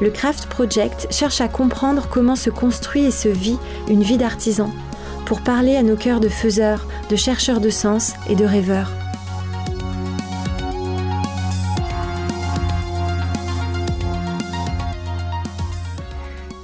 [0.00, 3.58] le Craft Project cherche à comprendre comment se construit et se vit
[3.88, 4.70] une vie d'artisan
[5.26, 8.90] pour parler à nos cœurs de faiseurs, de chercheurs de sens et de rêveurs.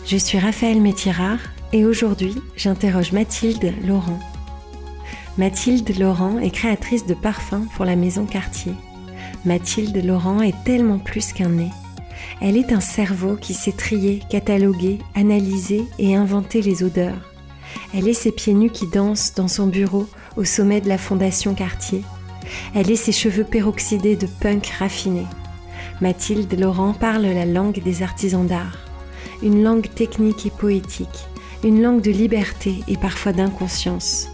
[0.06, 1.40] Je suis Raphaël Métirard
[1.73, 4.20] et aujourd'hui j'interroge Mathilde Laurent.
[5.37, 8.73] Mathilde Laurent est créatrice de parfums pour la maison Cartier.
[9.45, 11.70] Mathilde Laurent est tellement plus qu'un nez.
[12.40, 17.32] Elle est un cerveau qui sait trier, cataloguer, analyser et inventer les odeurs.
[17.94, 21.54] Elle est ses pieds nus qui dansent dans son bureau au sommet de la fondation
[21.54, 22.02] Cartier.
[22.74, 25.24] Elle est ses cheveux peroxydés de punk raffiné.
[26.01, 28.79] Mathilde Laurent parle la langue des artisans d'art.
[29.42, 31.26] Une langue technique et poétique.
[31.64, 34.29] Une langue de liberté et parfois d'inconscience.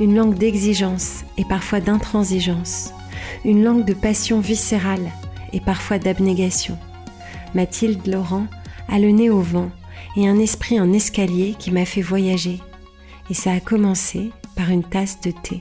[0.00, 2.92] Une langue d'exigence et parfois d'intransigeance.
[3.44, 5.08] Une langue de passion viscérale
[5.52, 6.76] et parfois d'abnégation.
[7.54, 8.46] Mathilde Laurent
[8.88, 9.70] a le nez au vent
[10.16, 12.60] et un esprit en escalier qui m'a fait voyager
[13.30, 15.60] et ça a commencé par une tasse de thé.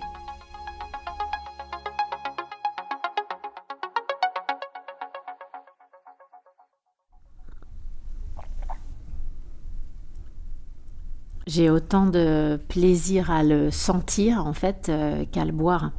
[11.45, 15.91] J'ai autant de plaisir à le sentir en fait euh, qu'à le boire.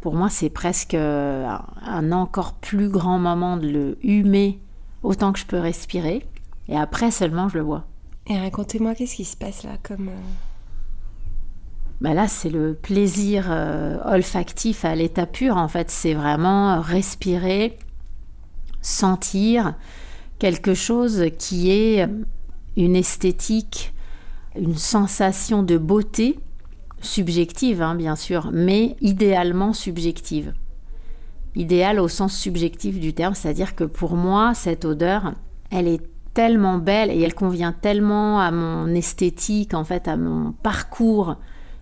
[0.00, 1.48] Pour moi, c'est presque euh,
[1.82, 4.60] un encore plus grand moment de le humer
[5.02, 6.24] autant que je peux respirer.
[6.68, 7.84] Et après seulement, je le bois.
[8.26, 10.08] Et racontez-moi, qu'est-ce qui se passe là comme...
[10.08, 10.20] Euh,
[12.00, 15.56] bah là, c'est le plaisir euh, olfactif à l'état pur.
[15.56, 17.76] En fait, c'est vraiment respirer,
[18.82, 19.74] sentir
[20.38, 22.08] quelque chose qui est
[22.76, 23.92] une esthétique,
[24.56, 26.38] une sensation de beauté
[27.00, 30.54] subjective, hein, bien sûr, mais idéalement subjective.
[31.54, 35.34] Idéal au sens subjectif du terme, c'est-à-dire que pour moi, cette odeur,
[35.70, 36.02] elle est
[36.34, 41.36] tellement belle et elle convient tellement à mon esthétique, en fait, à mon parcours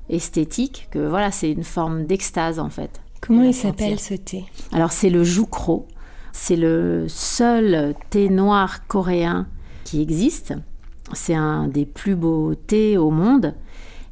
[0.08, 3.00] esthétique, que voilà, c'est une forme d'extase, en fait.
[3.20, 4.44] Comment il s'appelle ce thé?
[4.72, 5.88] Alors, c'est le Joukro.
[6.32, 9.46] C'est le seul thé noir coréen
[9.84, 10.54] qui existe.
[11.12, 13.54] C'est un des plus beaux thés au monde.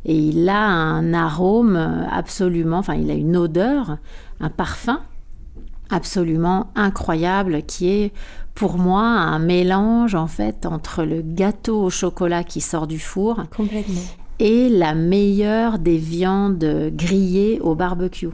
[0.04, 1.76] Et il a un arôme
[2.10, 3.98] absolument, enfin, il a une odeur,
[4.40, 5.00] un parfum
[5.90, 8.12] absolument incroyable qui est
[8.54, 13.44] pour moi un mélange en fait entre le gâteau au chocolat qui sort du four
[13.54, 14.00] Complètement.
[14.38, 18.30] et la meilleure des viandes grillées au barbecue.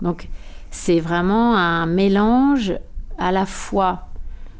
[0.00, 0.28] Donc
[0.70, 2.74] c'est vraiment un mélange
[3.18, 4.08] à la fois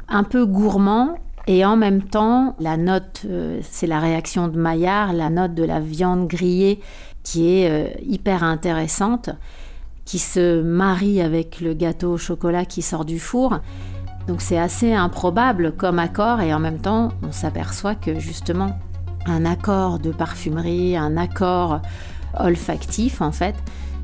[0.07, 1.15] un peu gourmand
[1.47, 5.63] et en même temps la note, euh, c'est la réaction de Maillard, la note de
[5.63, 6.79] la viande grillée
[7.23, 9.29] qui est euh, hyper intéressante,
[10.05, 13.59] qui se marie avec le gâteau au chocolat qui sort du four.
[14.27, 18.77] Donc c'est assez improbable comme accord et en même temps on s'aperçoit que justement
[19.25, 21.81] un accord de parfumerie, un accord
[22.39, 23.55] olfactif en fait,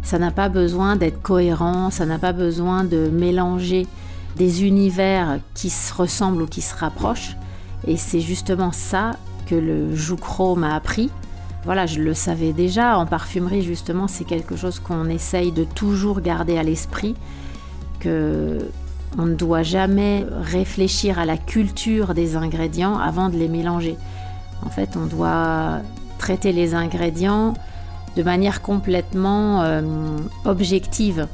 [0.02, 3.88] ça n'a pas besoin d'être cohérent, ça n'a pas besoin de mélanger
[4.40, 7.36] des univers qui se ressemblent ou qui se rapprochent.
[7.86, 9.12] Et c'est justement ça
[9.46, 11.12] que le Joucro m'a appris.
[11.66, 16.22] Voilà, je le savais déjà, en parfumerie justement, c'est quelque chose qu'on essaye de toujours
[16.22, 17.16] garder à l'esprit,
[18.00, 18.60] que
[19.18, 23.98] on ne doit jamais réfléchir à la culture des ingrédients avant de les mélanger.
[24.66, 25.80] En fait, on doit
[26.18, 27.56] traiter les ingrédients
[28.16, 29.82] de manière complètement euh,
[30.46, 31.28] objective.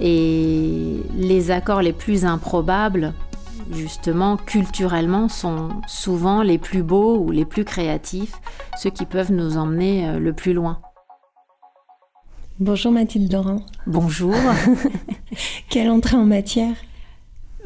[0.00, 3.14] Et les accords les plus improbables,
[3.72, 8.34] justement, culturellement, sont souvent les plus beaux ou les plus créatifs,
[8.76, 10.80] ceux qui peuvent nous emmener euh, le plus loin.
[12.60, 13.60] Bonjour Mathilde Laurent.
[13.86, 14.34] Bonjour.
[15.70, 16.74] Quelle entrée en matière?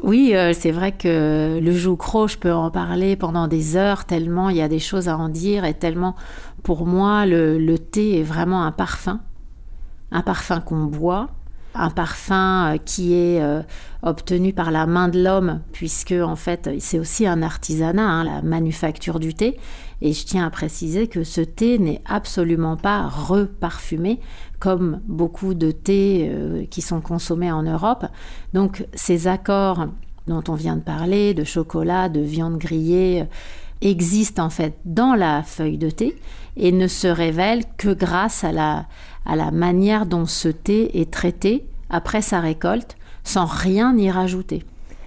[0.03, 4.49] Oui, euh, c'est vrai que le joucro, je peux en parler pendant des heures, tellement
[4.49, 6.15] il y a des choses à en dire, et tellement
[6.61, 9.21] pour moi, le, thé est vraiment un parfum,
[10.11, 11.29] un parfum qu'on boit,
[11.75, 13.61] un parfum euh, qui est euh,
[14.01, 18.41] obtenu par la main de l'homme, puisque en fait c'est aussi un artisanat, hein, la
[18.41, 19.57] manufacture du thé.
[20.01, 24.19] Et je tiens à préciser que ce thé n'est absolument pas reparfumé,
[24.59, 28.05] comme beaucoup de thés euh, qui sont consommés en Europe.
[28.53, 29.87] Donc ces accords
[30.27, 33.25] dont on vient de parler, de chocolat, de viande grillée,
[33.81, 36.15] existe en fait dans la feuille de thé
[36.55, 38.85] et ne se révèle que grâce à la,
[39.25, 44.63] à la manière dont ce thé est traité après sa récolte, sans rien y rajouter.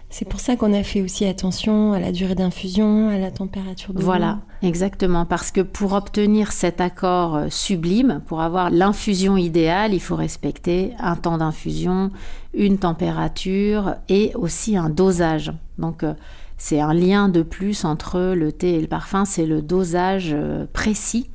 [0.09, 3.93] C'est pour ça qu'on a fait aussi attention à la durée d'infusion, à la température
[3.93, 5.27] de Voilà, exactement.
[5.27, 10.93] Parce que pour obtenir cet accord euh, sublime, pour avoir l'infusion idéale, il faut respecter
[11.01, 12.11] un temps d'infusion,
[12.55, 15.53] une température et aussi un dosage.
[15.79, 16.15] Donc, euh,
[16.57, 20.67] c'est un lien de plus entre le thé et le parfum, c'est le dosage euh,
[20.73, 21.29] précis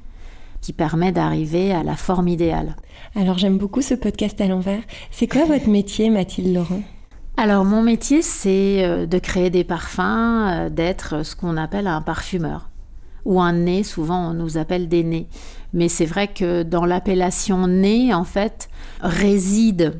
[0.61, 2.75] qui permet d'arriver à la forme idéale.
[3.15, 4.81] Alors j'aime beaucoup ce podcast à l'envers.
[5.09, 6.81] C'est quoi votre métier, Mathilde Laurent?
[7.37, 12.01] Alors mon métier, c'est euh, de créer des parfums, euh, d'être ce qu'on appelle un
[12.01, 12.69] parfumeur
[13.25, 13.83] ou un nez.
[13.83, 15.27] Souvent, on nous appelle des nez.
[15.73, 18.69] Mais c'est vrai que dans l'appellation nez, en fait,
[19.01, 19.99] réside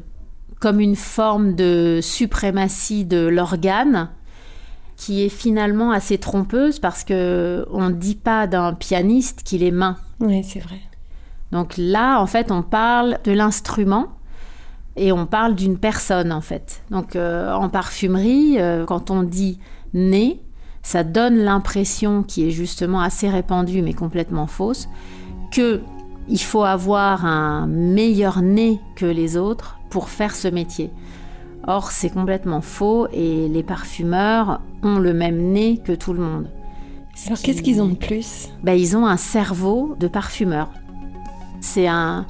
[0.59, 4.09] comme une forme de suprématie de l'organe
[5.01, 9.71] qui est finalement assez trompeuse parce que on ne dit pas d'un pianiste qu'il est
[9.71, 9.97] main.
[10.19, 10.79] Oui, c'est vrai.
[11.51, 14.09] Donc là, en fait, on parle de l'instrument
[14.95, 16.83] et on parle d'une personne en fait.
[16.91, 19.57] Donc euh, en parfumerie, euh, quand on dit
[19.95, 20.39] nez,
[20.83, 24.87] ça donne l'impression qui est justement assez répandue mais complètement fausse
[25.51, 25.81] que
[26.29, 30.91] il faut avoir un meilleur nez que les autres pour faire ce métier.
[31.67, 36.49] Or, c'est complètement faux et les parfumeurs ont le même nez que tout le monde.
[37.27, 38.49] Alors, qu'est-ce qu'ils ont de plus?
[38.63, 40.69] Ben, Ils ont un cerveau de parfumeur.
[41.59, 42.25] C'est un,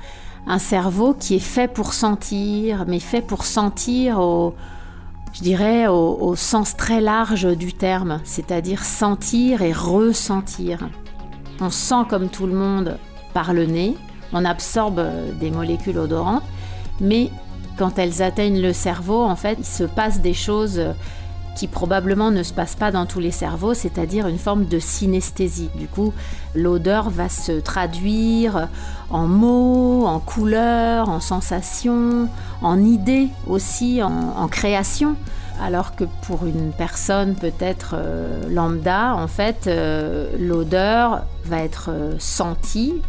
[0.48, 4.56] un cerveau qui est fait pour sentir, mais fait pour sentir au,
[5.34, 10.90] je dirais, au, sens très large du terme, c'est-à-dire sentir et ressentir.
[11.60, 12.98] On sent comme tout le monde
[13.34, 13.96] par le nez,
[14.34, 15.02] on absorbe
[15.40, 16.44] des molécules odorantes,
[17.00, 17.30] mais
[17.82, 20.80] quand elles atteignent le cerveau, en fait, il se passe des choses
[21.56, 25.72] qui probablement ne se passe pas dans tous les cerveaux, c'est-à-dire une forme de synesthésie.
[25.74, 26.14] Du coup,
[26.54, 28.68] l'odeur va se traduire
[29.10, 32.30] en mots, en couleurs, en sensations,
[32.62, 35.16] en idées aussi, en, création.
[35.60, 42.14] Alors que pour une personne peut-être euh, lambda, en fait, euh, l'odeur va être euh,
[42.20, 43.02] sentie,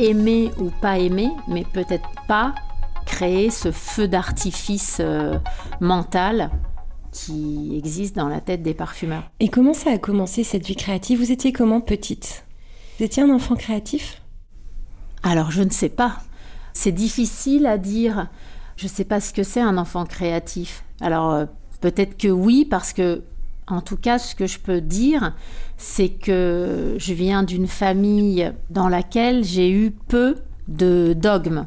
[0.00, 2.52] aimée ou pas aimée, mais peut-être pas
[3.08, 5.00] créer ce feu d'artifice
[5.80, 6.50] mental
[7.10, 9.24] qui existe dans la tête des parfumeurs.
[9.40, 11.18] Et comment ça a commencé cette vie créative?
[11.18, 12.44] Vous étiez comment petite?
[12.98, 14.22] Vous étiez un enfant créatif?
[15.22, 16.18] Alors je ne sais pas.
[16.74, 18.28] C'est difficile à dire.
[18.76, 20.84] Je ne sais pas ce que c'est un enfant créatif.
[21.00, 21.46] Alors euh,
[21.80, 23.22] peut-être que oui, parce que
[23.66, 25.34] en tout cas, ce que je peux dire,
[25.76, 30.36] c'est que je viens d'une famille dans laquelle j'ai eu peu
[30.68, 31.66] de dogmes.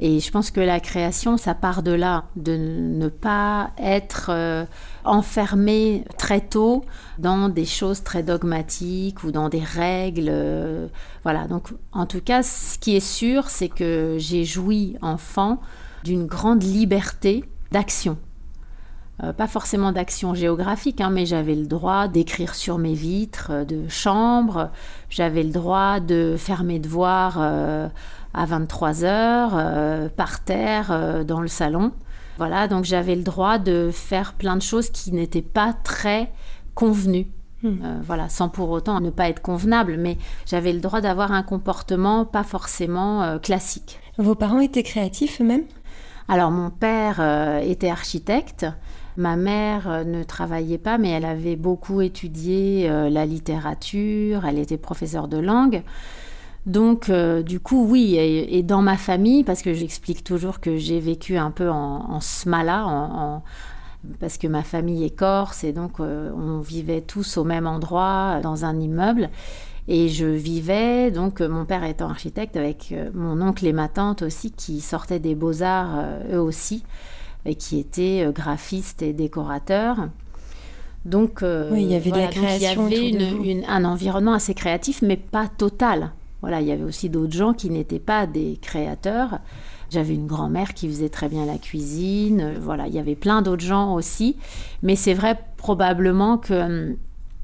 [0.00, 4.64] Et je pense que la création, ça part de là, de ne pas être euh,
[5.04, 6.84] enfermé très tôt
[7.18, 10.28] dans des choses très dogmatiques ou dans des règles.
[10.28, 10.86] Euh,
[11.24, 15.60] voilà, donc en tout cas, ce qui est sûr, c'est que j'ai joui enfant
[16.04, 18.18] d'une grande liberté d'action.
[19.24, 23.88] Euh, pas forcément d'action géographique, hein, mais j'avais le droit d'écrire sur mes vitres de
[23.88, 24.70] chambre,
[25.10, 27.40] j'avais le droit de faire mes devoirs
[28.38, 31.90] à 23 heures, euh, par terre, euh, dans le salon.
[32.38, 36.30] Voilà, donc j'avais le droit de faire plein de choses qui n'étaient pas très
[36.76, 37.26] convenues.
[37.64, 37.78] Hmm.
[37.82, 41.42] Euh, voilà, sans pour autant ne pas être convenable, mais j'avais le droit d'avoir un
[41.42, 43.98] comportement pas forcément classique.
[44.18, 45.64] Vos parents étaient créatifs eux-mêmes?
[46.28, 47.20] Alors mon père
[47.62, 48.66] était architecte,
[49.16, 55.26] ma mère ne travaillait pas, mais elle avait beaucoup étudié la littérature, elle était professeure
[55.26, 55.82] de langue.
[56.66, 61.00] Donc, euh, du coup, oui, et, dans ma famille, parce que j'explique toujours que j'ai
[61.00, 63.40] vécu un peu en, smala,
[64.20, 68.40] parce que ma famille est corse, et donc euh, on vivait tous au même endroit,
[68.42, 69.30] dans un immeuble.
[69.90, 74.20] Et je vivais, donc mon père étant architecte, avec euh, mon oncle et ma tante
[74.20, 76.84] aussi, qui sortaient des beaux-arts eux aussi,
[77.46, 80.08] et qui étaient graphistes et décorateurs.
[81.06, 82.88] Donc, oui, il y avait de la création.
[82.88, 86.10] Il y avait un environnement assez créatif, mais pas total.
[86.40, 89.40] Voilà, il y avait aussi d'autres gens qui n'étaient pas des créateurs.
[89.90, 92.54] J'avais une grand-mère qui faisait très bien la cuisine.
[92.60, 94.36] Voilà, il y avait plein d'autres gens aussi.
[94.82, 96.54] Mais c'est vrai probablement que
[96.90, 96.96] hum,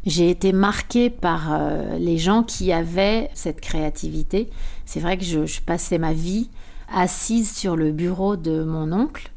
[0.07, 4.51] j'ai été marquée par euh, les gens qui avaient cette créativité.
[4.85, 6.51] C'est vrai que je, passais ma vie
[6.93, 9.33] assise sur le bureau de mon oncle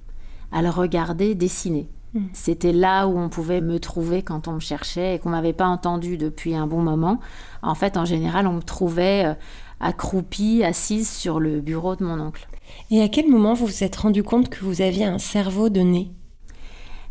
[0.52, 1.88] à le regarder dessiner.
[2.18, 2.30] Mmh.
[2.34, 5.68] C'était là où on pouvait me trouver quand on me cherchait et qu'on m'avait pas
[5.68, 7.20] entendu depuis un bon moment.
[7.62, 9.34] En fait, en général, on me trouvait euh,
[9.80, 12.48] accroupie, assise sur le bureau de mon oncle.
[12.92, 15.82] Et à quel moment vous vous êtes rendu compte que vous aviez un cerveau de
[15.82, 16.12] nez?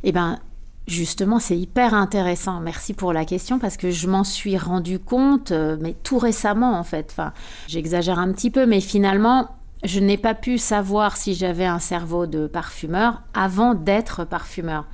[0.02, 0.40] Eh bien,
[0.86, 2.60] Justement, c'est hyper intéressant.
[2.60, 6.78] Merci pour la question parce que je m'en suis rendu compte, euh, mais tout récemment
[6.78, 7.08] en fait.
[7.10, 7.32] Enfin,
[7.66, 9.48] j'exagère un petit peu, mais finalement,
[9.84, 14.86] je n'ai pas pu savoir si j'avais un cerveau de parfumeur avant d'être parfumeur.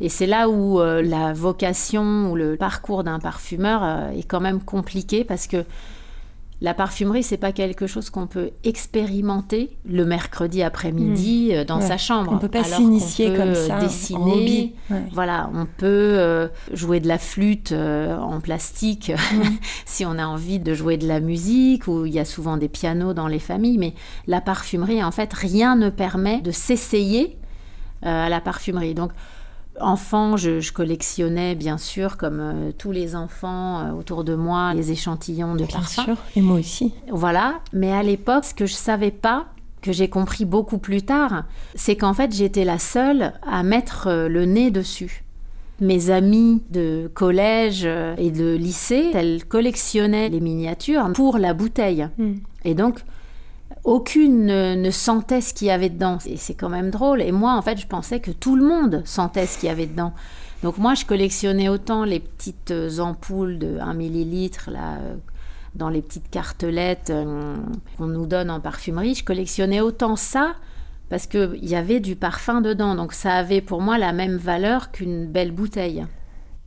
[0.00, 4.40] Et c'est là où euh, la vocation ou le parcours d'un parfumeur euh, est quand
[4.40, 5.64] même compliqué parce que
[6.60, 11.56] la parfumerie, c'est pas quelque chose qu'on peut expérimenter le mercredi après-midi hmm.
[11.56, 12.32] euh, dans sa chambre.
[12.32, 13.80] On peut pas s'initier comme ça.
[13.80, 14.74] Dessiner,
[15.12, 19.42] voilà, on peut euh, jouer de la flûte euh, en plastique hmm.
[19.84, 21.88] si on a envie de jouer de la musique.
[21.88, 23.94] Ou il y a souvent des pianos dans les familles, mais
[24.26, 27.36] la parfumerie, en fait, rien ne permet de s'essayer
[28.02, 28.94] à la parfumerie.
[28.94, 29.12] Donc
[29.80, 34.92] Enfant, je, collectionnais bien sûr, comme euh, tous les enfants euh, autour de moi, les
[34.92, 36.04] échantillons de bien parfums.
[36.04, 36.16] Sûr.
[36.36, 36.94] Et moi aussi.
[37.10, 37.60] Voilà.
[37.72, 39.46] Mais à l'époque, ce que je savais pas,
[39.82, 44.28] que j'ai compris beaucoup plus tard, c'est qu'en fait, j'étais la seule à mettre euh,
[44.28, 45.24] le nez dessus.
[45.80, 52.08] Mes amies de collège et de lycée, elles collectionnaient les miniatures pour la bouteille.
[52.16, 52.34] Hmm.
[52.64, 53.00] Et donc,
[53.84, 56.18] aucune ne, sentait ce qu'il y avait dedans.
[56.26, 57.22] Et c'est quand même drôle.
[57.22, 59.86] Et moi, en fait, je pensais que tout le monde sentait ce qu'il y avait
[59.86, 60.12] dedans.
[60.62, 65.14] Donc moi, je collectionnais autant les petites ampoules de 1 millilitre, là, euh,
[65.74, 67.56] dans les petites cartelettes euh,
[67.98, 69.14] qu'on nous donne en parfumerie.
[69.14, 70.54] Je collectionnais autant ça
[71.10, 72.94] parce qu'il y avait du parfum dedans.
[72.94, 76.06] Donc ça avait pour moi la même valeur qu'une belle bouteille.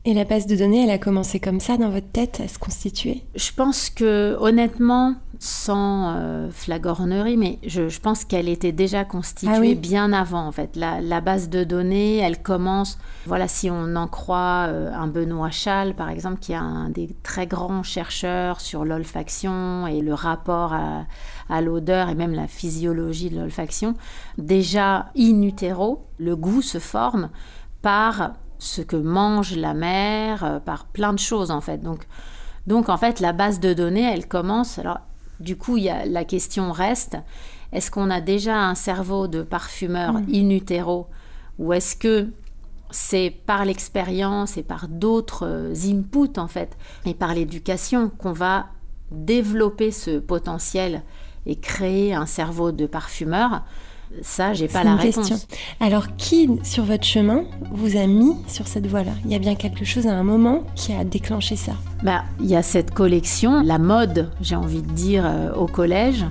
[0.06, 2.58] Et la base de données, elle a commencé comme ça dans votre tête à se
[2.58, 3.24] constituer?
[3.36, 9.76] Je pense que honnêtement, sans euh, flagornerie, mais je, pense qu'elle était déjà constituée ah
[9.76, 10.76] bien avant en fait.
[10.76, 15.96] La, base de données, elle commence, voilà, si on en croit euh, un Benoît Chal
[15.96, 21.06] par exemple, qui est un des très grands chercheurs sur l'olfaction et le rapport à,
[21.50, 23.94] à l'odeur et même la physiologie de l'olfaction,
[24.38, 27.30] déjà in utero, le goût se forme
[27.82, 31.78] par ce que mange la mère, euh, par plein de choses en fait.
[31.80, 32.08] Donc,
[32.66, 34.80] donc en fait, la base de données, elle commence.
[34.80, 35.00] Alors,
[35.40, 37.18] du coup, y a, la question reste
[37.72, 40.26] est-ce qu'on a déjà un cerveau de parfumeur mm.
[40.34, 41.08] in utero
[41.60, 42.30] ou est-ce que
[42.92, 48.68] c'est par l'expérience et par d'autres euh, inputs en fait et par l'éducation qu'on va
[49.12, 51.04] développer ce potentiel
[51.46, 53.64] et créer un cerveau de parfumeur
[54.22, 55.30] ça, j'ai pas la réponse.
[55.30, 55.48] Question.
[55.80, 59.12] Alors, qui sur votre chemin vous a mis sur cette voie-là?
[59.26, 61.74] Il y a bien quelque chose à un moment qui a déclenché ça.
[62.04, 66.26] Bah, il y a cette collection, la mode, j'ai envie de dire, euh, au collège.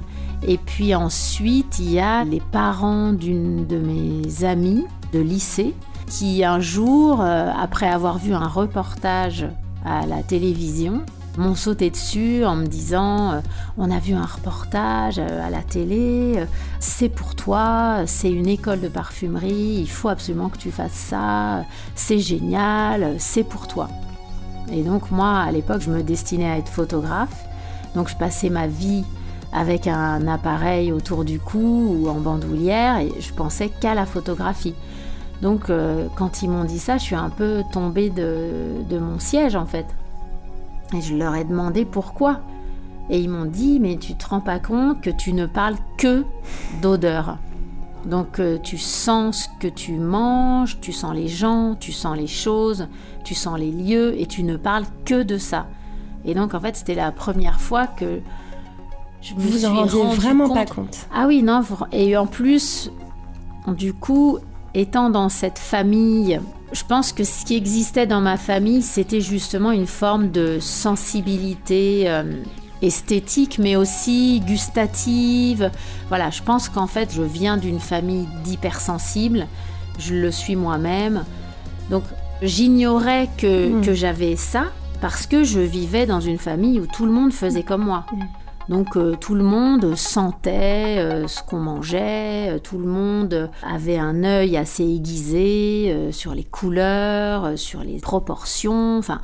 [0.46, 5.74] Et puis ensuite, il y a les parents d'une de mes amies de lycée
[6.08, 9.46] qui un jour, euh, après avoir vu un reportage
[9.84, 11.02] à la télévision,
[11.36, 13.40] m'ont sauté dessus en me disant euh,
[13.78, 16.46] on a vu un reportage euh, à la télé, euh,
[16.80, 21.64] c'est pour toi, c'est une école de parfumerie, il faut absolument que tu fasses ça,
[21.94, 23.88] c'est génial, c'est pour toi.
[24.72, 27.44] Et donc moi à l'époque je me destinais à être photographe,
[27.94, 29.04] donc je passais ma vie
[29.52, 34.74] avec un appareil autour du cou ou en bandoulière et je pensais qu'à la photographie.
[35.40, 35.70] Donc
[36.16, 39.86] quand ils m'ont dit ça, je suis un peu tombée de mon siège en fait.
[40.94, 42.40] Et je leur ai demandé pourquoi.
[43.10, 46.24] Et ils m'ont dit, mais tu te rends pas compte que tu ne parles que
[46.82, 47.38] d'odeur.
[48.04, 52.28] Donc euh, tu sens ce que tu manges, tu sens les gens, tu sens les
[52.28, 52.86] choses,
[53.24, 55.66] tu sens les lieux et tu ne parles que de ça.
[56.24, 58.20] Et donc en fait c'était la première fois que
[59.22, 61.08] je me Vous suis en vraiment pas compte.
[61.12, 62.92] Ah oui non et en plus
[63.66, 64.38] du coup
[64.76, 66.40] étant dans cette famille
[66.72, 72.04] je pense que ce qui existait dans ma famille, c'était justement une forme de sensibilité
[72.06, 72.42] euh,
[72.82, 75.70] esthétique, mais aussi gustative.
[76.08, 79.46] Voilà, je pense qu'en fait, je viens d'une famille d'hypersensibles.
[79.98, 81.24] Je le suis moi-même.
[81.88, 82.02] Donc,
[82.42, 83.80] j'ignorais que, mmh.
[83.82, 84.64] que j'avais ça
[85.00, 88.04] parce que je vivais dans une famille où tout le monde faisait comme moi.
[88.12, 88.22] Mmh.
[88.68, 93.98] Donc euh, tout le monde sentait euh, ce qu'on mangeait, euh, tout le monde avait
[93.98, 99.20] un œil assez aiguisé sur les couleurs, sur les proportions, enfin.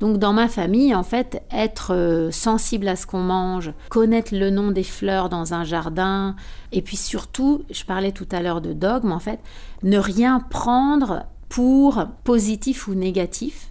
[0.00, 4.72] Donc dans ma famille, en fait, être sensible à ce qu'on mange, connaître le nom
[4.72, 6.34] des fleurs dans un jardin,
[6.72, 9.38] et puis surtout, je parlais tout à l'heure de dogme, en fait,
[9.84, 13.70] ne rien prendre pour positif ou négatif,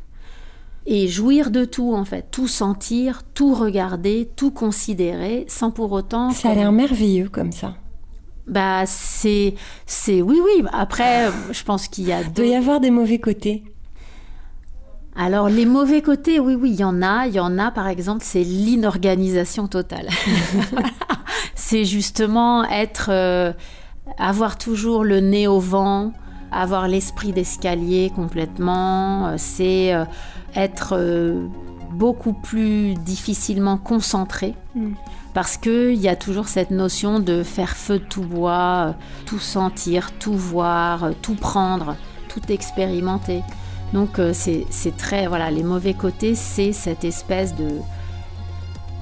[0.85, 6.31] et jouir de tout en fait, tout sentir, tout regarder, tout considérer, sans pour autant.
[6.31, 7.75] Ça a l'air merveilleux comme ça.
[8.47, 10.65] Bah c'est c'est oui oui.
[10.73, 12.21] Après, je pense qu'il y a.
[12.21, 13.63] Il doit y avoir des mauvais côtés.
[15.15, 17.27] Alors les mauvais côtés, oui oui, il y en a.
[17.27, 20.09] Il y en a par exemple, c'est l'inorganisation totale.
[21.55, 23.53] c'est justement être, euh,
[24.17, 26.11] avoir toujours le nez au vent
[26.53, 30.05] avoir l'esprit d'escalier complètement, euh, c'est euh,
[30.55, 31.48] être euh,
[31.91, 34.55] beaucoup plus difficilement concentré.
[34.75, 34.93] Mm.
[35.33, 38.95] Parce qu'il y a toujours cette notion de faire feu de tout bois,
[39.25, 41.95] tout sentir, tout voir, tout prendre,
[42.29, 43.41] tout expérimenter.
[43.93, 45.25] Donc c'est très...
[45.25, 47.67] Voilà, les mauvais côtés, c'est cette espèce de...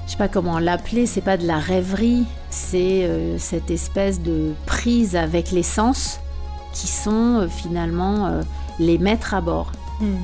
[0.06, 5.16] Je sais pas comment l'appeler, c'est pas de la rêverie, c'est cette espèce de prise
[5.16, 6.18] avec les sens
[6.72, 8.42] qui sont euh, finalement euh,
[8.78, 9.72] les maîtres à bord.
[10.00, 10.16] Hmm.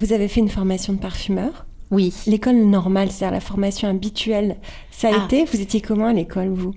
[0.00, 2.14] Vous avez fait une formation de parfumeur oui.
[2.28, 4.58] L'école normale, c'est-à-dire la formation habituelle,
[4.92, 5.24] ça a Ah.
[5.24, 6.72] été Vous étiez comment à l'école, vous?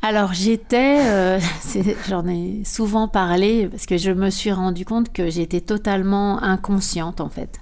[0.00, 1.40] Alors j'étais, euh,
[2.08, 7.20] j'en ai souvent parlé parce que je me suis rendu compte que j'étais totalement inconsciente
[7.20, 7.58] en fait.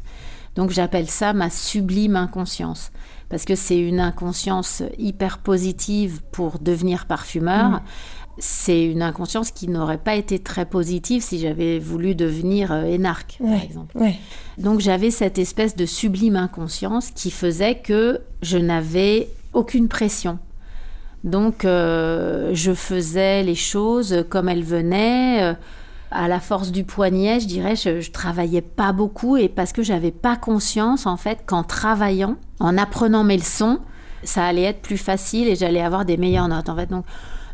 [0.56, 2.90] Donc j'appelle ça ma sublime inconscience
[3.30, 7.70] parce que c'est une inconscience hyper positive pour devenir parfumeur.
[7.70, 7.80] Mm.
[8.38, 13.38] C'est une inconscience qui n'aurait pas été très positive si j'avais voulu devenir euh, énarque,
[13.40, 13.96] par exemple.
[13.98, 14.16] Ouais.
[14.58, 20.38] Donc j'avais cette espèce de sublime inconscience qui faisait que je n'avais aucune pression.
[21.24, 25.42] Donc euh, je faisais les choses comme elles venaient.
[25.42, 25.54] euh,
[26.14, 29.82] à la force du poignet, je dirais, je, je travaillais pas beaucoup et parce que
[29.82, 33.80] j'avais pas conscience en fait qu'en travaillant, en apprenant mes leçons,
[34.22, 36.90] ça allait être plus facile et j'allais avoir des meilleures notes en fait.
[36.90, 37.04] Donc,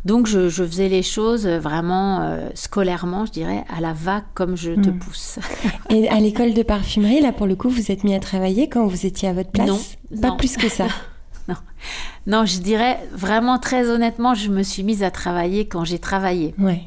[0.05, 4.57] donc je, je faisais les choses vraiment euh, scolairement, je dirais, à la vague comme
[4.57, 4.99] je te Mm.
[4.99, 5.39] pousse.
[5.91, 8.87] Et à l'école de parfumerie, là, pour le coup, vous êtes mis à travailler quand
[8.87, 9.67] vous étiez à votre place?
[9.69, 9.79] Non,
[10.21, 10.37] Pas non.
[10.37, 10.87] plus que ça.
[12.27, 16.55] Non, je dirais vraiment très honnêtement, je me suis mise à travailler quand j'ai travaillé.
[16.59, 16.83] Ouais.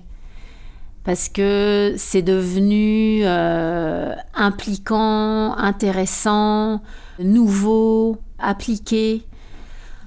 [1.04, 6.82] Parce que c'est devenu euh, impliquant, intéressant,
[7.20, 9.24] nouveau, appliqué.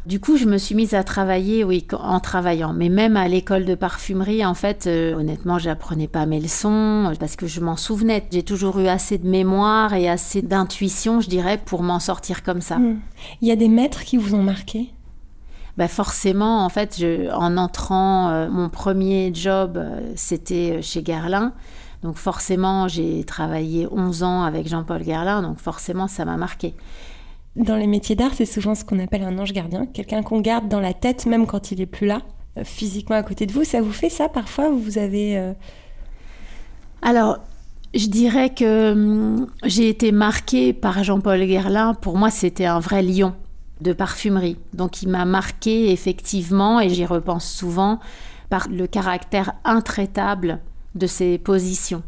[0.06, 2.74] Du coup, je me suis mise à travailler, oui, en travaillant.
[2.74, 7.14] Mais même à l'école de parfumerie, en fait, euh, honnêtement, j'apprenais pas mes leçons euh,
[7.18, 8.26] parce que je m'en souvenais.
[8.30, 12.60] J'ai toujours eu assez de mémoire et assez d'intuition, je dirais, pour m'en sortir comme
[12.60, 12.76] ça.
[12.76, 12.98] Hmm.
[13.40, 14.90] Il y a des maîtres qui vous ont marqué?
[15.78, 21.52] Bah forcément, en fait, je- en entrant, euh, mon premier job, euh, c'était chez Guerlain.
[22.02, 26.74] Donc forcément, j'ai travaillé 11 ans avec Jean-Paul Guerlain, donc forcément, ça m'a marqué.
[27.56, 30.68] Dans les métiers d'art, c'est souvent ce qu'on appelle un ange gardien, quelqu'un qu'on garde
[30.68, 32.22] dans la tête même quand il est plus là,
[32.58, 33.64] euh, physiquement à côté de vous.
[33.64, 35.52] Ça vous fait ça parfois ou Vous avez euh,
[37.00, 37.38] Alors,
[37.94, 41.94] je dirais que hum, j'ai été marquée par Jean-Paul Guerlain.
[41.94, 43.34] Pour moi, c'était un vrai lion
[43.80, 44.56] de parfumerie.
[44.72, 48.00] Donc, il m'a marqué effectivement, et j'y repense souvent,
[48.50, 50.60] par le caractère intraitable
[50.96, 52.02] de ses positions.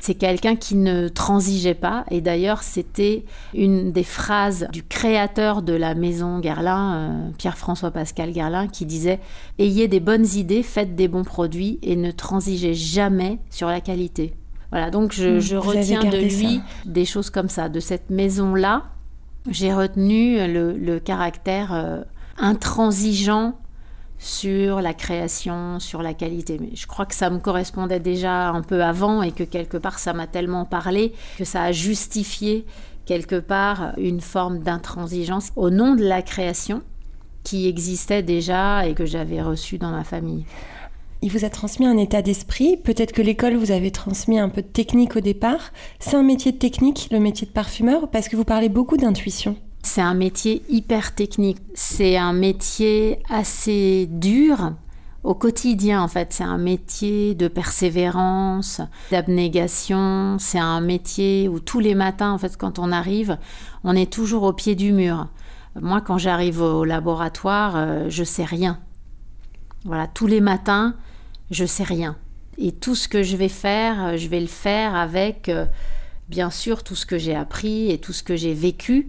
[0.00, 5.72] C'est quelqu'un qui ne transigeait pas, et d'ailleurs, c'était une des phrases du créateur de
[5.72, 9.20] la maison Guerlain, euh, Pierre-François Pascal Guerlain, qui disait
[9.58, 14.34] Ayez des bonnes idées, faites des bons produits et ne transigez jamais sur la qualité.
[14.70, 16.62] Voilà, donc je, Mm, avez retiens de lui ça.
[16.90, 18.84] des choses comme ça, de cette maison-là.
[19.50, 22.02] J'ai retenu le, le caractère euh,
[22.36, 23.54] intransigeant
[24.18, 26.58] sur la création, sur la qualité.
[26.60, 29.98] Mais je crois que ça me correspondait déjà un peu avant et que quelque part
[29.98, 32.66] ça m'a tellement parlé que ça a justifié
[33.06, 36.82] quelque part une forme d'intransigeance au nom de la création
[37.42, 40.44] qui existait déjà et que j'avais reçue dans ma famille.
[41.22, 42.76] Il vous a transmis un état d'esprit.
[42.76, 45.72] Peut-être que l'école vous avait transmis un peu de technique au départ.
[45.98, 49.56] C'est un métier de technique, le métier de parfumeur, parce que vous parlez beaucoup d'intuition.
[49.88, 51.56] C'est un métier hyper technique.
[51.72, 54.74] C'est un métier assez dur
[55.24, 56.34] au quotidien, en fait.
[56.34, 60.36] C'est un métier de persévérance, d'abnégation.
[60.38, 63.38] C'est un métier où tous les matins, en fait, quand on arrive,
[63.82, 65.28] on est toujours au pied du mur.
[65.80, 68.78] Moi, quand j'arrive au laboratoire, euh, je sais rien.
[69.86, 70.96] Voilà, tous les matins,
[71.50, 72.18] je sais rien.
[72.58, 75.64] Et tout ce que je vais faire, euh, je vais le faire avec, euh,
[76.28, 79.08] bien sûr, tout ce que j'ai appris et tout ce que j'ai vécu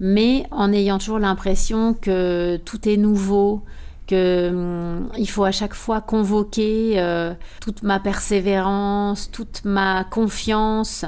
[0.00, 3.62] mais en ayant toujours l'impression que tout est nouveau,
[4.06, 11.04] que hum, il faut à chaque fois convoquer euh, toute ma persévérance, toute ma confiance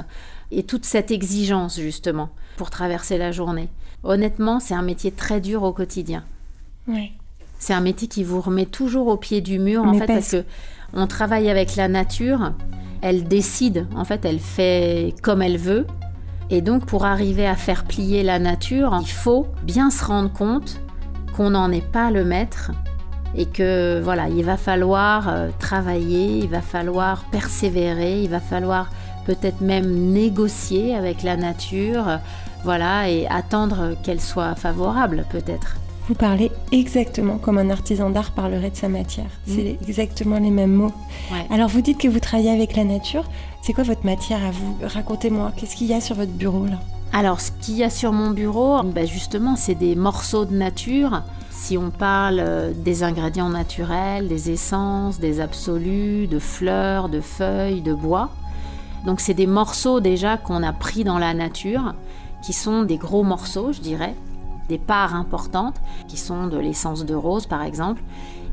[0.51, 3.67] et toute cette exigence justement pour traverser la journée.
[4.03, 6.23] Honnêtement, c'est un métier très dur au quotidien.
[6.87, 7.11] Ouais.
[7.57, 10.43] C'est un métier qui vous remet toujours au pied du mur, en fait, parce- parce
[10.43, 10.45] que
[10.93, 12.51] on travaille avec la nature.
[13.01, 15.87] Elle décide, en fait, elle fait comme elle veut.
[16.53, 20.79] Et donc, pour arriver à faire plier la nature, il faut bien se rendre compte
[21.35, 22.69] qu'on n'en est pas le maître
[23.33, 28.91] et que voilà, il va falloir euh, travailler, il va falloir persévérer, il va falloir
[29.25, 32.19] peut-être même négocier avec la nature,
[32.63, 35.77] voilà, et attendre qu'elle soit favorable peut-être.
[36.07, 39.29] Vous parlez exactement comme un artisan d'art parlerait de sa matière.
[39.47, 39.53] Mm.
[39.55, 40.91] C'est exactement les mêmes mots.
[41.49, 43.23] Alors vous dites que vous travaillez avec la nature.
[43.61, 44.77] C'est quoi votre matière à vous?
[44.83, 45.53] Racontez-moi.
[45.55, 46.79] Qu'est-ce qu'il y a sur votre bureau là?
[47.13, 51.21] Alors ce qu'il y a sur mon bureau, ben justement, c'est des morceaux de nature.
[51.51, 57.81] Si on parle euh, des ingrédients naturels, des essences, des absolus, de fleurs, de feuilles,
[57.81, 58.31] de bois.
[59.05, 61.93] Donc c'est des morceaux déjà qu'on a pris dans la nature,
[62.43, 64.15] qui sont des gros morceaux, je dirais,
[64.69, 65.75] des parts importantes,
[66.07, 68.01] qui sont de l'essence de rose par exemple.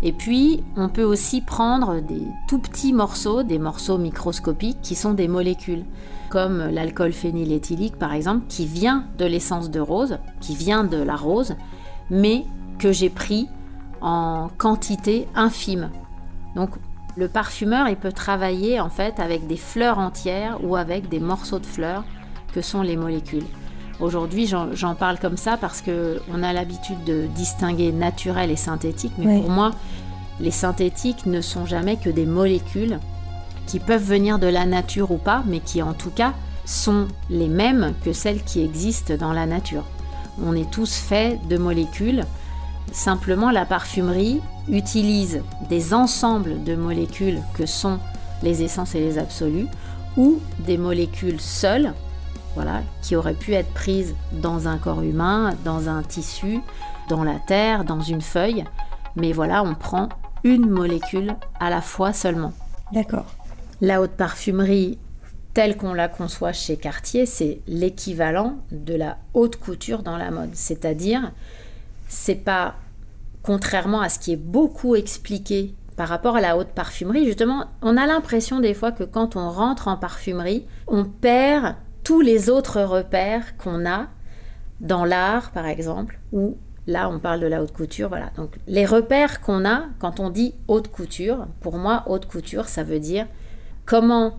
[0.03, 5.13] Et puis, on peut aussi prendre des tout petits morceaux, des morceaux microscopiques, qui sont
[5.13, 5.85] des molécules,
[6.31, 11.17] comme l'alcool phényléthylique par exemple, qui vient de l'essence de rose, qui vient de la
[11.17, 11.55] rose,
[12.09, 12.45] mais
[12.79, 13.49] que j'ai pris
[14.01, 15.91] en quantité infime.
[16.57, 16.71] Donc,
[17.17, 21.59] le parfumeur, il peut travailler en fait avec des fleurs entières ou avec des morceaux
[21.59, 22.05] de fleurs
[22.55, 23.45] que sont les molécules.
[24.01, 29.41] Aujourd'hui, j'en parle comme ça parce qu'on a l'habitude de distinguer naturel et synthétique, mais
[29.41, 29.73] pour moi,
[30.41, 32.99] les synthétiques ne sont jamais que des molécules
[33.67, 36.33] qui peuvent venir de la nature ou pas, mais qui en tout cas
[36.65, 39.85] sont les mêmes que celles qui existent dans la nature.
[40.43, 42.25] On est tous faits de molécules.
[42.93, 47.99] Simplement, la parfumerie utilise des ensembles de molécules que sont
[48.43, 49.67] les essences et les absolus,
[50.17, 51.93] ou des molécules seules
[52.55, 56.61] voilà, qui aurait pu être prise dans un corps humain, dans un tissu,
[57.09, 58.65] dans la terre, dans une feuille.
[59.17, 60.09] Mais voilà, on prend
[60.45, 62.53] une molécule à la fois seulement.
[62.93, 63.27] D'accord.
[63.81, 64.99] La haute parfumerie,
[65.55, 70.55] telle qu'on la conçoit chez Cartier, c'est l'équivalent de la haute couture dans la mode.
[70.55, 71.33] C'est-à-dire,
[72.09, 72.75] c'est pas
[73.43, 77.97] contrairement à ce qui est beaucoup expliqué par rapport à la haute parfumerie, justement, on
[77.99, 82.81] a l'impression des fois que quand on rentre en parfumerie, on perd tous les autres
[82.81, 84.09] repères qu'on a
[84.81, 88.31] dans l'art, par exemple, où là on parle de la haute couture, voilà.
[88.37, 92.83] Donc les repères qu'on a quand on dit haute couture, pour moi haute couture, ça
[92.83, 93.27] veut dire
[93.85, 94.39] comment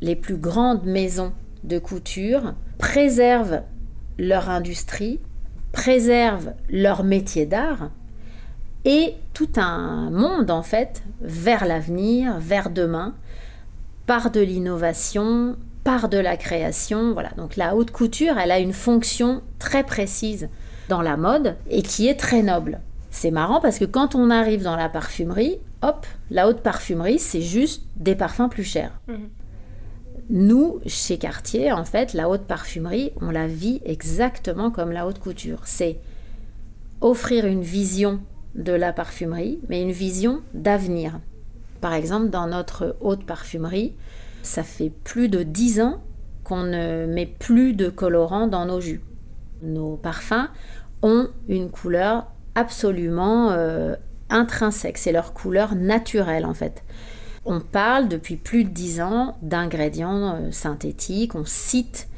[0.00, 1.32] les plus grandes maisons
[1.64, 3.62] de couture préservent
[4.18, 5.20] leur industrie,
[5.72, 7.90] préservent leur métier d'art
[8.84, 13.14] et tout un monde en fait vers l'avenir, vers demain,
[14.06, 17.12] par de l'innovation, part de la création.
[17.12, 17.30] Voilà.
[17.36, 20.48] Donc la haute couture, elle a une fonction très précise
[20.88, 22.80] dans la mode et qui est très noble.
[23.10, 27.40] C'est marrant parce que quand on arrive dans la parfumerie, hop, la haute parfumerie, c'est
[27.40, 29.00] juste des parfums plus chers.
[29.06, 29.28] Mhm.
[30.28, 35.20] Nous, chez Cartier, en fait, la haute parfumerie, on la vit exactement comme la haute
[35.20, 35.60] couture.
[35.66, 36.00] C'est
[37.00, 38.18] offrir une vision
[38.56, 41.20] de la parfumerie, mais une vision d'avenir.
[41.80, 43.94] Par exemple, dans notre haute parfumerie,
[44.46, 46.02] ça fait plus de dix ans
[46.44, 49.00] qu'on ne met plus de colorant dans nos jus.
[49.62, 50.48] Nos parfums
[51.02, 53.96] ont une couleur absolument euh,
[54.30, 56.82] intrinsèque, c'est leur couleur naturelle en fait.
[57.44, 62.08] On parle depuis plus de dix ans d'ingrédients euh, synthétiques, on cite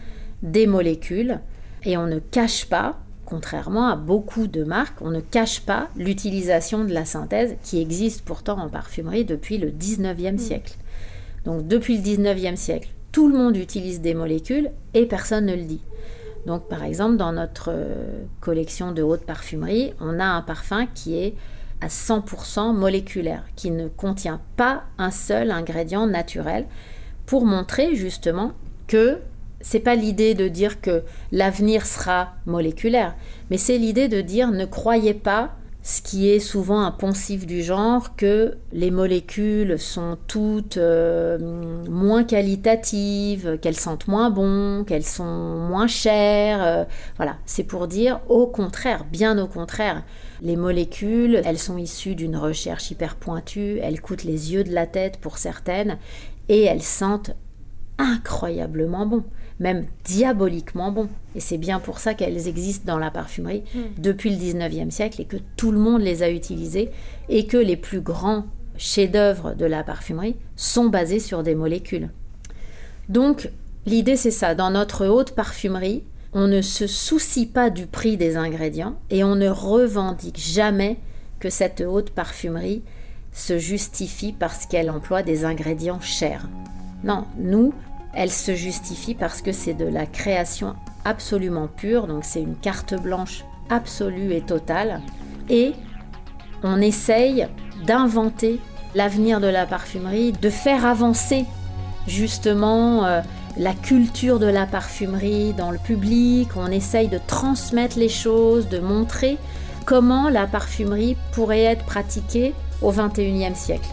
[0.42, 1.40] des molécules
[1.84, 6.84] et on ne cache pas, contrairement à beaucoup de marques, on ne cache pas l'utilisation
[6.84, 10.38] de la synthèse qui existe pourtant en parfumerie depuis le 19e mmh.
[10.38, 10.76] siècle.
[11.48, 15.62] Donc depuis le 19e siècle, tout le monde utilise des molécules et personne ne le
[15.62, 15.80] dit.
[16.44, 21.16] Donc par exemple, dans notre euh, collection de haute parfumerie, on a un parfum qui
[21.16, 21.34] est
[21.80, 26.66] à 100% moléculaire, qui ne contient pas un seul ingrédient naturel,
[27.24, 28.52] pour montrer justement
[28.86, 29.16] que
[29.62, 33.14] c'est pas l'idée de dire que l'avenir sera moléculaire,
[33.48, 35.52] mais c'est l'idée de dire ne croyez pas
[35.82, 41.38] ce qui est souvent un poncif du genre que les molécules sont toutes euh,
[41.88, 46.62] moins qualitatives, qu'elles sentent moins bon, qu'elles sont moins chères.
[46.62, 46.84] Euh,
[47.16, 50.04] voilà, c'est pour dire au contraire, bien au contraire.
[50.42, 54.86] Les molécules, elles sont issues d'une recherche hyper pointue, elles coûtent les yeux de la
[54.86, 55.96] tête pour certaines
[56.48, 57.34] et elles sentent
[57.98, 59.24] incroyablement bon
[59.60, 61.08] même diaboliquement bon.
[61.34, 64.00] Et c'est bien pour ça qu'elles existent dans la parfumerie hmm.
[64.00, 66.90] depuis le 19e siècle et que tout le monde les a utilisées
[67.28, 72.10] et que les plus grands chefs-d'œuvre de la parfumerie sont basés sur des molécules.
[73.08, 73.50] Donc,
[73.86, 74.54] l'idée c'est ça.
[74.54, 79.34] Dans notre haute parfumerie, on ne se soucie pas du prix des ingrédients et on
[79.34, 80.98] ne revendique jamais
[81.40, 82.82] que cette haute parfumerie
[83.32, 86.48] se justifie parce qu'elle emploie des ingrédients chers.
[87.04, 87.72] Non, nous,
[88.14, 92.94] elle se justifie parce que c'est de la création absolument pure, donc c'est une carte
[92.94, 95.00] blanche absolue et totale.
[95.48, 95.72] et
[96.62, 97.46] on essaye
[97.86, 98.60] d'inventer
[98.94, 101.44] l'avenir de la parfumerie, de faire avancer
[102.06, 103.20] justement euh,
[103.56, 108.78] la culture de la parfumerie dans le public, on essaye de transmettre les choses, de
[108.78, 109.38] montrer
[109.84, 113.88] comment la parfumerie pourrait être pratiquée au XXIe siècle.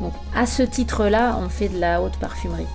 [0.00, 2.66] Donc à ce titre-là, on fait de la haute parfumerie.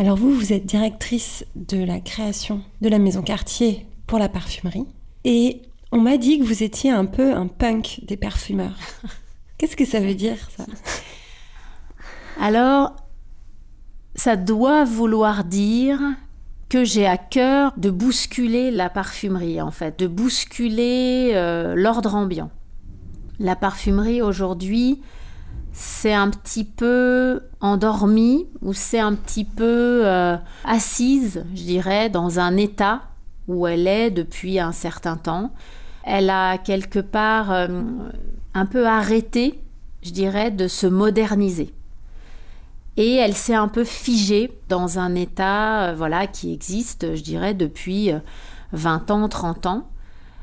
[0.00, 4.86] Alors vous, vous êtes directrice de la création de la maison Cartier pour la parfumerie.
[5.24, 5.60] Et
[5.92, 8.78] on m'a dit que vous étiez un peu un punk des parfumeurs.
[9.58, 10.64] Qu'est-ce que ça veut dire ça?
[12.40, 12.96] Alors,
[14.14, 16.00] ça doit vouloir dire
[16.70, 22.50] que j'ai à cœur de bousculer la parfumerie, en fait, de bousculer euh, l'ordre ambiant.
[23.38, 25.02] La parfumerie aujourd'hui,
[25.72, 32.38] c'est un petit peu endormi ou c'est un petit peu euh, assise, je dirais, dans
[32.38, 33.02] un état
[33.48, 35.52] où elle est depuis un certain temps.
[36.04, 37.68] Elle a quelque part euh,
[38.54, 39.60] un peu arrêté,
[40.02, 41.72] je dirais, de se moderniser.
[42.96, 47.54] Et elle s'est un peu figée dans un état euh, voilà, qui existe, je dirais,
[47.54, 48.10] depuis
[48.72, 49.88] 20 ans, 30 ans.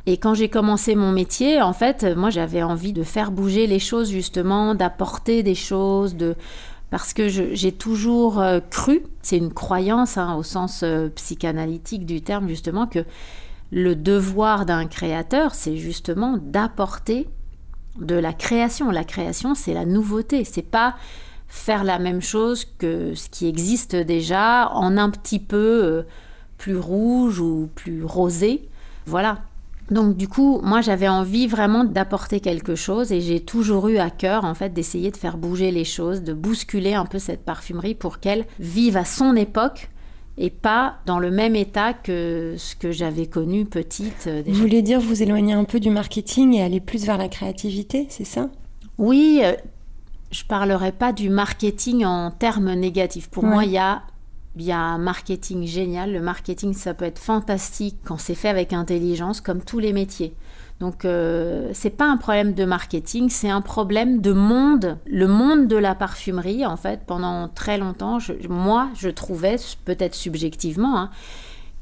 [0.10, 3.78] Et quand j'ai commencé mon métier, en fait, moi j'avais envie de faire bouger les
[3.78, 6.36] choses justement, d'apporter des choses, de
[6.89, 12.22] parce que j'ai toujours euh, cru, c'est une croyance hein, au sens euh, psychanalytique du
[12.22, 13.04] terme justement, que
[13.74, 17.28] le devoir d'un créateur, c'est justement d'apporter
[18.00, 18.89] de la création.
[18.89, 20.96] La création, c'est la nouveauté, c'est pas
[21.50, 26.04] faire la même chose que ce qui existe déjà en un petit peu euh,
[26.58, 28.70] plus rouge ou plus rosé.
[29.06, 29.39] Voilà.
[29.89, 34.10] Donc du coup, moi j'avais envie vraiment d'apporter quelque chose et j'ai toujours eu à
[34.10, 37.95] cœur en fait d'essayer de faire bouger les choses, de bousculer un peu cette parfumerie
[37.95, 39.89] pour qu'elle vive à son époque
[40.38, 44.28] et pas dans le même état que ce que j'avais connu petite.
[44.28, 47.28] Euh, vous voulez dire vous éloigner un peu du marketing et aller plus vers la
[47.28, 48.50] créativité, c'est ça?
[48.97, 49.54] Oui, euh,
[50.32, 53.30] je parlerai pas du marketing en termes négatifs.
[53.30, 54.04] Pour moi, il y a
[54.60, 56.12] il y a un marketing génial.
[56.12, 60.34] Le marketing, ça peut être fantastique quand c'est fait avec intelligence, comme tous les métiers.
[60.80, 64.98] Donc, euh, c'est pas un problème de marketing, c'est un problème de monde.
[65.08, 71.00] Le monde de la parfumerie, en fait, pendant très longtemps, moi, je trouvais, peut-être subjectivement,
[71.00, 71.10] hein,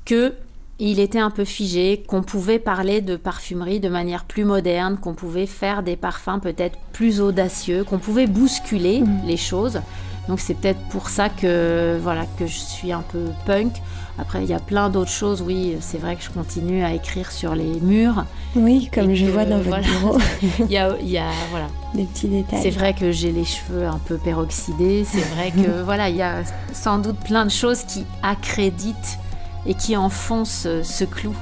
[0.06, 0.34] que
[0.78, 5.14] il était un peu figé, qu'on pouvait parler de parfumerie de manière plus moderne, qu'on
[5.14, 9.22] pouvait faire des parfums peut-être plus audacieux, qu'on pouvait bousculer mmh.
[9.26, 9.80] les choses.
[10.28, 13.74] Donc c'est peut-être pour ça que voilà que je suis un peu punk.
[14.18, 15.42] Après il y a plein d'autres choses.
[15.42, 18.26] Oui, c'est vrai que je continue à écrire sur les murs.
[18.56, 20.18] Oui, comme je vois dans votre bureau.
[20.60, 22.62] il, y a, il y a voilà des petits détails.
[22.62, 25.06] C'est vrai que j'ai les cheveux un peu peroxydés.
[25.06, 29.20] C'est vrai que voilà il y a sans doute plein de choses qui accréditent
[29.66, 31.36] et qui enfoncent ce clou.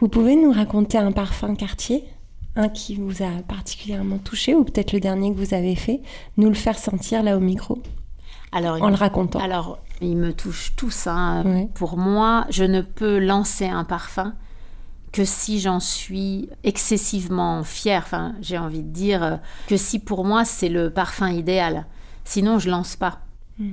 [0.00, 2.04] Vous pouvez nous raconter un parfum quartier
[2.56, 6.00] un qui vous a particulièrement touché ou peut-être le dernier que vous avez fait,
[6.36, 7.80] nous le faire sentir là au micro
[8.50, 9.40] alors, en le racontant.
[9.40, 11.06] Alors, il me touche tous.
[11.06, 11.68] Hein.
[11.74, 14.34] Pour moi, je ne peux lancer un parfum
[15.12, 18.02] que si j'en suis excessivement fière.
[18.04, 21.86] Enfin, j'ai envie de dire que si pour moi c'est le parfum idéal.
[22.24, 23.20] Sinon, je lance pas.
[23.58, 23.72] Hmm.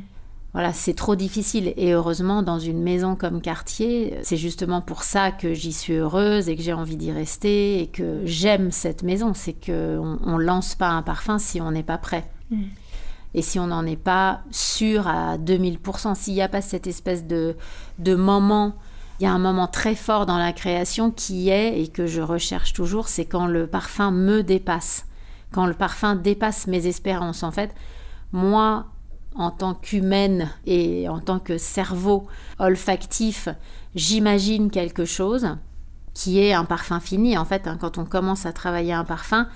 [0.56, 1.74] Voilà, c'est trop difficile.
[1.76, 6.48] Et heureusement, dans une maison comme Cartier, c'est justement pour ça que j'y suis heureuse
[6.48, 9.34] et que j'ai envie d'y rester et que j'aime cette maison.
[9.34, 12.32] C'est qu'on ne lance pas un parfum si on n'est pas prêt.
[12.52, 12.64] Mm.
[13.34, 17.28] Et si on n'en est pas sûr à 2000%, s'il n'y a pas cette espèce
[17.28, 17.58] de,
[18.00, 18.78] de moment,
[19.20, 22.22] il y a un moment très fort dans la création qui est, et que je
[22.22, 25.06] recherche toujours, c'est quand le parfum me dépasse.
[25.52, 27.44] Quand le parfum dépasse mes espérances.
[27.44, 27.76] En fait,
[28.32, 28.86] moi,
[29.36, 32.28] en tant qu'humaine et en tant que cerveau
[32.60, 33.50] olfactif,
[33.94, 35.58] j'imagine quelque chose
[36.14, 37.38] qui est un parfum fini.
[37.38, 39.48] En fait, hein, quand on commence à travailler un parfum,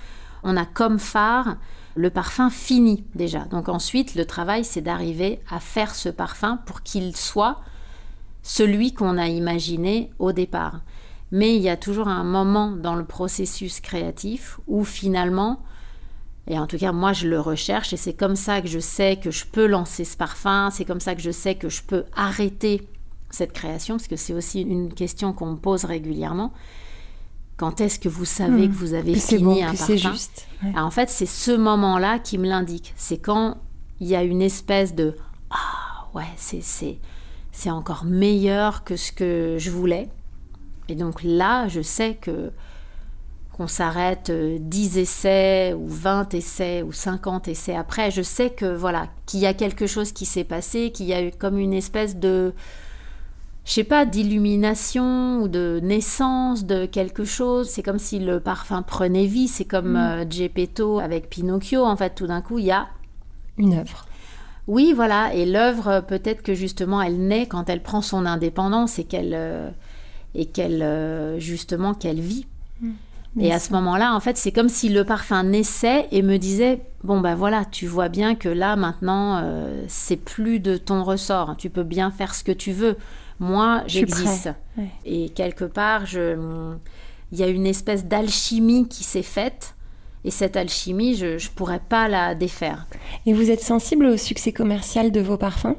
[0.42, 1.56] on a comme phare
[1.96, 3.40] le parfum fini déjà.
[3.46, 7.60] Donc ensuite, le travail, c'est d'arriver à faire ce parfum pour qu'il soit
[8.42, 10.80] celui qu'on a imaginé au départ.
[11.32, 15.62] Mais il y a toujours un moment dans le processus créatif où finalement,
[16.50, 19.16] et en tout cas, moi, je le recherche et c'est comme ça que je sais
[19.16, 22.04] que je peux lancer ce parfum, c'est comme ça que je sais que je peux
[22.14, 22.86] arrêter
[23.30, 26.52] cette création, parce que c'est aussi une question qu'on me pose régulièrement.
[27.56, 28.70] Quand est-ce que vous savez Hmm.
[28.72, 30.48] que vous avez c'est fini bon, un parfum juste.
[30.64, 30.72] Ouais.
[30.74, 32.92] Ah, En fait, c'est ce moment-là qui me l'indique.
[32.96, 33.58] C'est quand
[34.00, 35.14] il y a une espèce de
[35.50, 36.98] ah ouais, c'est c'est
[37.52, 40.08] c'est encore meilleur que ce que je voulais.
[40.88, 42.50] Et donc là, je sais que
[43.60, 48.64] qu'on s'arrête euh, 10 essais ou 20 essais ou 50 essais après, je sais que
[48.64, 51.74] voilà, qu'il y a quelque chose qui s'est passé, qu'il y a eu comme une
[51.74, 52.54] espèce de
[53.66, 57.68] je sais pas, d'illumination ou de naissance de quelque chose.
[57.68, 59.46] C'est comme si le parfum prenait vie.
[59.46, 61.84] C'est comme euh, Geppetto avec Pinocchio.
[61.84, 62.88] En fait, tout d'un coup, il y a.
[63.58, 64.06] Une œuvre.
[64.66, 65.34] Oui, voilà.
[65.34, 69.34] Et l'œuvre, euh, peut-être que justement, elle naît quand elle prend son indépendance et qu'elle.
[69.34, 69.70] euh,
[70.34, 70.82] et qu'elle.
[70.82, 72.46] euh, justement, qu'elle vit.
[73.38, 76.80] Et à ce moment-là, en fait, c'est comme si le parfum naissait et me disait
[77.04, 81.56] Bon, ben voilà, tu vois bien que là, maintenant, euh, c'est plus de ton ressort.
[81.56, 82.96] Tu peux bien faire ce que tu veux.
[83.38, 84.50] Moi, j'existe.
[84.76, 84.88] Ouais.
[85.04, 86.36] Et quelque part, je...
[87.32, 89.74] il y a une espèce d'alchimie qui s'est faite.
[90.24, 92.86] Et cette alchimie, je ne pourrais pas la défaire.
[93.24, 95.76] Et vous êtes sensible au succès commercial de vos parfums?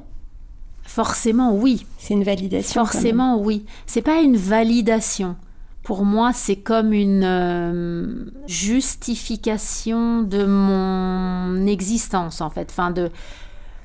[0.81, 1.85] Forcément, oui.
[1.99, 2.83] C'est une validation.
[2.83, 3.65] Forcément, oui.
[3.85, 5.35] C'est pas une validation.
[5.83, 12.67] Pour moi, c'est comme une euh, justification de mon existence, en fait.
[12.71, 13.09] Enfin, de...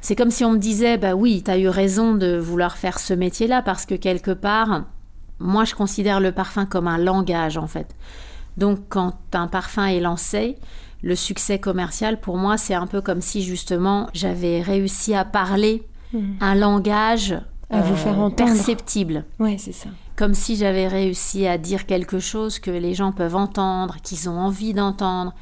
[0.03, 2.99] C'est comme si on me disait, bah oui, tu as eu raison de vouloir faire
[2.99, 4.85] ce métier-là, parce que quelque part,
[5.41, 7.95] moi, je considère le parfum comme un langage, en fait.
[8.57, 10.57] Donc, quand un parfum est lancé,
[11.03, 15.83] le succès commercial, pour moi, c'est un peu comme si, justement, j'avais réussi à parler
[16.13, 16.37] Mhm.
[16.41, 17.35] un langage
[17.69, 18.37] À vous faire entendre.
[18.53, 19.25] perceptible.
[19.41, 19.89] Ouais, c'est ça.
[20.17, 24.39] Comme si j'avais réussi à dire quelque chose que les gens peuvent entendre, qu'ils ont
[24.39, 25.35] envie d'entendre,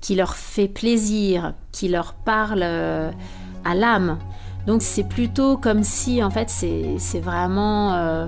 [0.00, 3.12] qui leur fait plaisir, qui leur parle euh,
[3.64, 4.18] à l'âme.
[4.66, 7.94] Donc c'est plutôt comme si, en fait, c'est vraiment...
[7.94, 8.26] euh,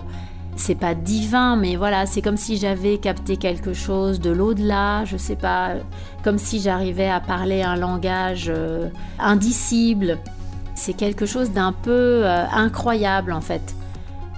[0.57, 5.16] c'est pas divin, mais voilà, c'est comme si j'avais capté quelque chose de l'au-delà, je
[5.16, 5.74] sais pas,
[6.22, 10.18] comme si j'arrivais à parler un langage euh, indicible.
[10.74, 13.74] C'est quelque chose d'un peu incroyable en fait,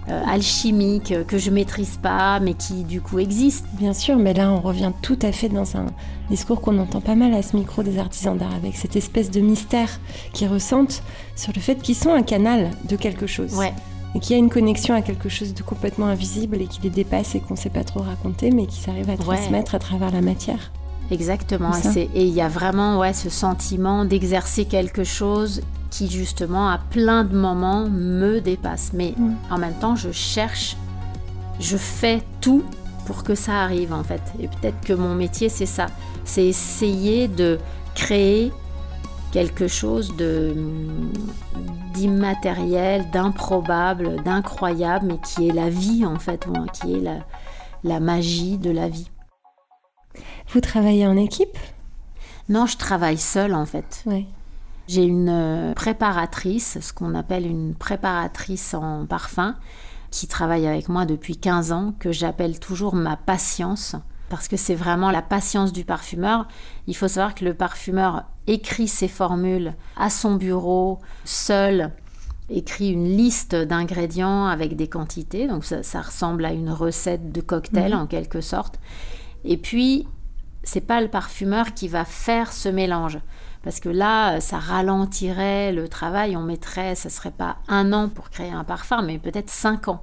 [0.08, 3.64] euh, alchimique, euh, que je maîtrise pas, mais qui du coup existe.
[3.74, 5.86] Bien sûr, mais là, on revient tout à fait dans un
[6.30, 9.40] discours qu'on entend pas mal à ce micro des artisans d'art, avec cette espèce de
[9.40, 10.00] mystère
[10.32, 11.02] qu'ils ressentent
[11.36, 13.54] sur le fait qu'ils sont un canal de quelque chose.
[13.54, 13.72] Ouais,
[14.14, 16.90] Et qu'il y a une connexion à quelque chose de complètement invisible et qui les
[16.90, 19.18] dépasse et qu'on sait pas trop raconter, mais qui s'arrive à Ouais.
[19.18, 20.72] transmettre à travers la matière.
[21.10, 21.70] exactement.
[21.96, 25.60] Et il y a vraiment ouais, ce sentiment d'exercer quelque chose
[25.92, 28.92] qui justement à plein de moments me dépasse.
[28.94, 29.35] Mais Mm.
[29.50, 30.76] en même temps, je cherche,
[31.61, 32.64] je fais tout
[33.07, 34.22] pour que ça arrive en fait.
[34.40, 35.87] Et peut-être que mon métier, c'est ça.
[36.24, 37.59] C'est essayer de
[37.94, 38.50] créer
[39.33, 40.55] quelque chose de
[41.94, 47.18] d'immatériel, d'improbable, d'incroyable, mais qui est la vie en fait, ou, qui est la,
[47.85, 49.11] la magie de la vie.
[50.52, 51.59] Vous travaillez en équipe?
[52.48, 54.05] Non, je travaille seule en fait.
[54.92, 59.57] J'ai une euh, préparatrice, ce qu'on appelle une préparatrice en parfum,
[60.11, 63.96] qui travaille avec moi depuis 15 ans, que j'appelle toujours ma patience,
[64.28, 66.46] parce que c'est vraiment la patience du parfumeur.
[66.87, 71.90] Il faut savoir que le parfumeur écrit ses formules à son bureau, seul,
[72.50, 77.40] écrit une liste d'ingrédients avec des quantités, donc ça, ça ressemble à une recette de
[77.40, 78.00] cocktail Mhm.
[78.00, 78.78] en quelque sorte.
[79.44, 80.07] Et puis,
[80.64, 83.18] c'est pas le parfumeur qui va faire ce mélange.
[83.62, 86.37] Parce que là, ça ralentirait le travail.
[86.37, 90.03] On mettrait, ça serait pas un an pour créer un parfum, mais peut-être cinq ans.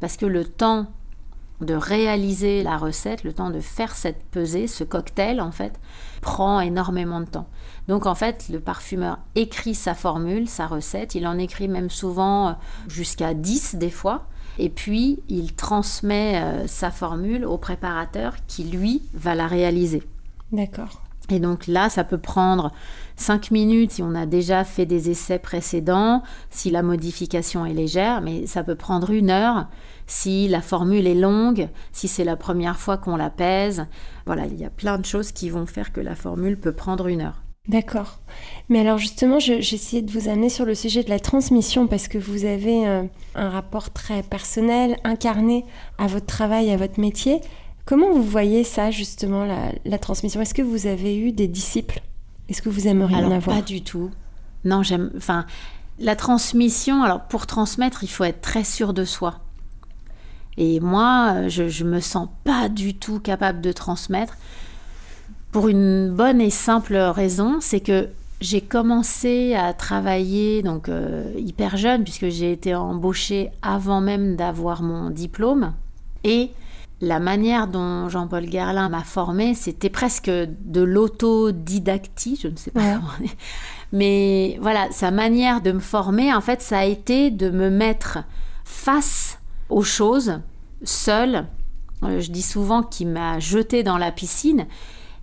[0.00, 0.86] Parce que le temps
[1.60, 5.78] de réaliser la recette, le temps de faire cette pesée, ce cocktail, en fait,
[6.20, 7.48] prend énormément de temps.
[7.88, 11.14] Donc, en fait, le parfumeur écrit sa formule, sa recette.
[11.14, 12.52] Il en écrit même souvent euh,
[12.88, 14.26] jusqu'à 10 des fois.
[14.58, 20.02] Et puis, il transmet euh, sa formule au préparateur qui, lui, va la réaliser.
[20.52, 21.05] D'accord.
[21.30, 22.70] Et donc là, ça peut prendre
[23.16, 28.20] 5 minutes si on a déjà fait des essais précédents, si la modification est légère,
[28.20, 29.66] mais ça peut prendre une heure
[30.08, 33.86] si la formule est longue, si c'est la première fois qu'on la pèse.
[34.24, 37.08] Voilà, il y a plein de choses qui vont faire que la formule peut prendre
[37.08, 37.42] une heure.
[37.68, 38.20] D'accord.
[38.68, 42.06] Mais alors justement, je- j'essayais de vous amener sur le sujet de la transmission parce
[42.06, 43.02] que vous avez euh,
[43.34, 45.64] un rapport très personnel, incarné
[45.98, 47.40] à votre travail, à votre métier.
[47.86, 50.40] Comment vous voyez ça justement, la, la transmission?
[50.40, 52.02] Est-ce que vous avez eu des disciples?
[52.48, 53.56] Est-ce que vous aimeriez alors en avoir?
[53.56, 54.10] pas du tout.
[54.64, 55.10] Non, j'aime.
[55.16, 55.46] Enfin,
[55.98, 57.02] la transmission.
[57.02, 59.40] Alors pour transmettre, il faut être très sûr de soi.
[60.58, 64.36] Et moi, je, je me sens pas du tout capable de transmettre
[65.56, 68.10] pour une bonne et simple raison, c'est que
[68.42, 74.82] j'ai commencé à travailler donc euh, hyper jeune puisque j'ai été embauchée avant même d'avoir
[74.82, 75.72] mon diplôme
[76.24, 76.50] et
[77.00, 82.80] la manière dont Jean-Paul Guerlain m'a formée, c'était presque de l'autodidactie, je ne sais pas
[82.94, 83.26] comment on.
[83.92, 88.18] Mais voilà, sa manière de me former, en fait, ça a été de me mettre
[88.64, 89.38] face
[89.68, 90.40] aux choses,
[90.82, 91.46] seule.
[92.02, 94.66] Euh, je dis souvent qu'il m'a jeté dans la piscine.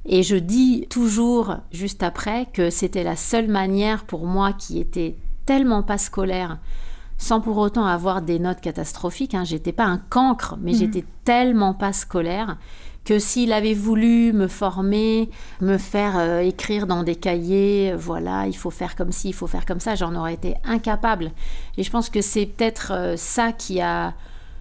[0.06, 5.16] Et je dis toujours, juste après, que c'était la seule manière pour moi qui était
[5.46, 6.60] tellement pas scolaire,
[7.24, 9.34] sans pour autant avoir des notes catastrophiques.
[9.34, 9.46] Hein.
[9.46, 10.78] J'étais pas un cancre, mais mhm.
[10.78, 12.58] j'étais tellement pas scolaire
[13.06, 15.30] que s'il avait voulu me former,
[15.62, 19.34] me faire euh, écrire dans des cahiers, euh, voilà, il faut faire comme ci, il
[19.34, 21.32] faut faire comme ça, j'en aurais été incapable.
[21.78, 24.14] Et je pense que c'est peut-être euh, ça qui a,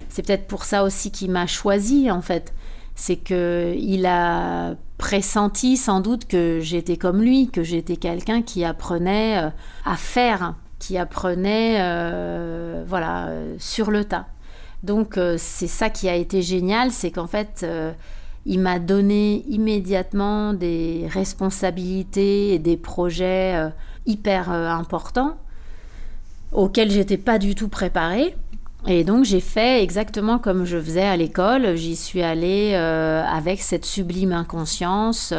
[0.09, 2.53] c'est peut-être pour ça aussi qu'il m'a choisi en fait.
[2.95, 8.65] C'est que il a pressenti sans doute que j'étais comme lui, que j'étais quelqu'un qui
[8.65, 9.51] apprenait
[9.85, 14.27] à faire qui apprenait euh, voilà, euh, sur le tas.
[14.83, 17.65] Donc euh, c'est ça qui a été génial, c'est qu'en fait,
[18.47, 23.71] il m'a donné immédiatement des responsabilités et des projets
[24.07, 25.37] hyper importants
[26.51, 28.35] auxquels j'étais pas du tout préparée.
[28.89, 31.77] Et donc j'ai fait exactement comme je faisais à l'école.
[31.77, 35.33] J'y suis allée avec cette sublime inconscience,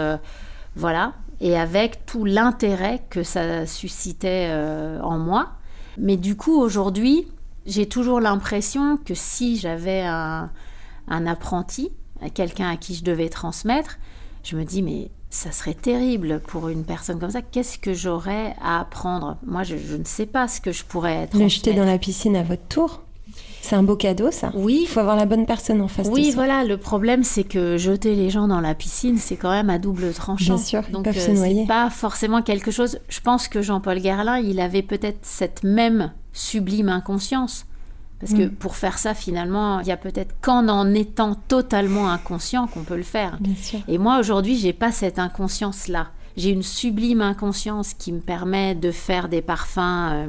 [0.77, 1.11] voilà
[1.43, 5.51] et avec tout l'intérêt que ça suscitait euh, en moi.
[5.97, 7.27] Mais du coup, aujourd'hui,
[7.65, 10.49] j'ai toujours l'impression que si j'avais un,
[11.09, 11.91] apprenti,
[12.33, 13.99] quelqu'un à qui je devais transmettre,
[14.43, 17.41] je me dis, mais ça serait terrible pour une personne comme ça.
[17.41, 19.35] Qu'est-ce que j'aurais à apprendre?
[19.45, 21.37] Moi, je, je, ne sais pas ce que je pourrais être.
[21.37, 23.03] Le jeter dans la piscine à votre tour?
[23.63, 24.51] C'est un beau cadeau, ça.
[24.55, 24.79] Oui.
[24.81, 26.09] Il faut avoir la bonne personne en face.
[26.11, 26.65] Oui, voilà.
[26.65, 30.11] Le problème, c'est que jeter les gens dans la piscine, c'est quand même à double
[30.11, 30.55] tranchant.
[30.55, 30.83] Bien sûr.
[30.91, 32.99] Donc, euh, c'est pas forcément quelque chose.
[33.07, 37.65] Je pense que Jean-Paul Guerlain, il avait peut-être cette même sublime inconscience.
[38.19, 38.51] Parce que mm.
[38.51, 42.97] pour faire ça, finalement, il y a peut-être qu'en en étant totalement inconscient qu'on peut
[42.97, 43.37] le faire.
[43.39, 43.79] Bien sûr.
[43.87, 46.07] Et moi, aujourd'hui, j'ai pas cette inconscience-là.
[46.35, 50.27] J'ai une sublime inconscience qui me permet de faire des parfums euh,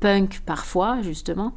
[0.00, 1.54] punk parfois, justement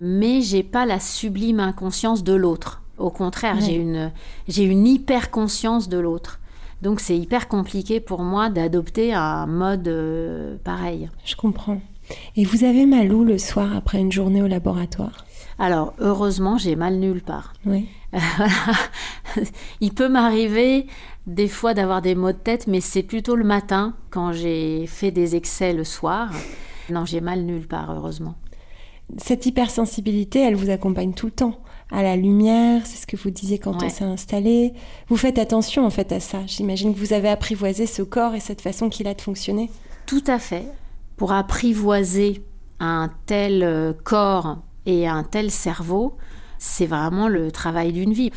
[0.00, 2.82] mais j'ai pas la sublime inconscience de l'autre.
[2.98, 4.12] Au contraire, j'ai une,
[4.48, 6.40] j'ai une hyper conscience de l'autre.
[6.82, 11.10] Donc c'est hyper compliqué pour moi d'adopter un mode euh, pareil.
[11.24, 11.80] Je comprends.
[12.36, 15.24] Et vous avez mal où le soir après une journée au laboratoire?
[15.58, 17.52] Alors heureusement, j'ai mal nulle part.
[17.66, 17.88] Oui.
[19.80, 20.86] Il peut m'arriver
[21.26, 25.10] des fois d'avoir des maux de tête, mais c'est plutôt le matin quand j'ai fait
[25.10, 26.30] des excès le soir.
[26.88, 28.34] Non, j'ai mal nulle part, heureusement
[29.18, 31.60] cette hypersensibilité, elle vous accompagne tout le temps.
[31.92, 34.72] À la lumière, c'est ce que vous disiez quand on s'est installé.
[35.08, 36.38] Vous faites attention en fait à ça.
[36.46, 39.70] J'imagine que vous avez apprivoisé ce corps et cette façon qu'il a de fonctionner.
[40.06, 40.64] Tout à fait.
[41.16, 42.44] Pour apprivoiser
[42.78, 46.16] un tel euh, corps et un tel cerveau,
[46.58, 48.30] c'est vraiment le travail d'une vie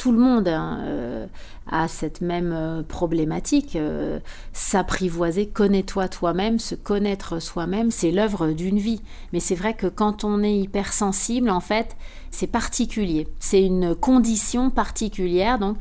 [0.00, 1.26] tout le monde hein, euh,
[1.70, 3.76] a cette même euh, problématique.
[3.76, 4.18] Euh,
[4.54, 9.02] s'apprivoiser, connais-toi toi-même, se connaître soi-même, c'est l'œuvre d'une vie.
[9.34, 11.98] Mais c'est vrai que quand on est hypersensible, en fait,
[12.30, 13.28] c'est particulier.
[13.40, 15.58] C'est une condition particulière.
[15.58, 15.76] Donc,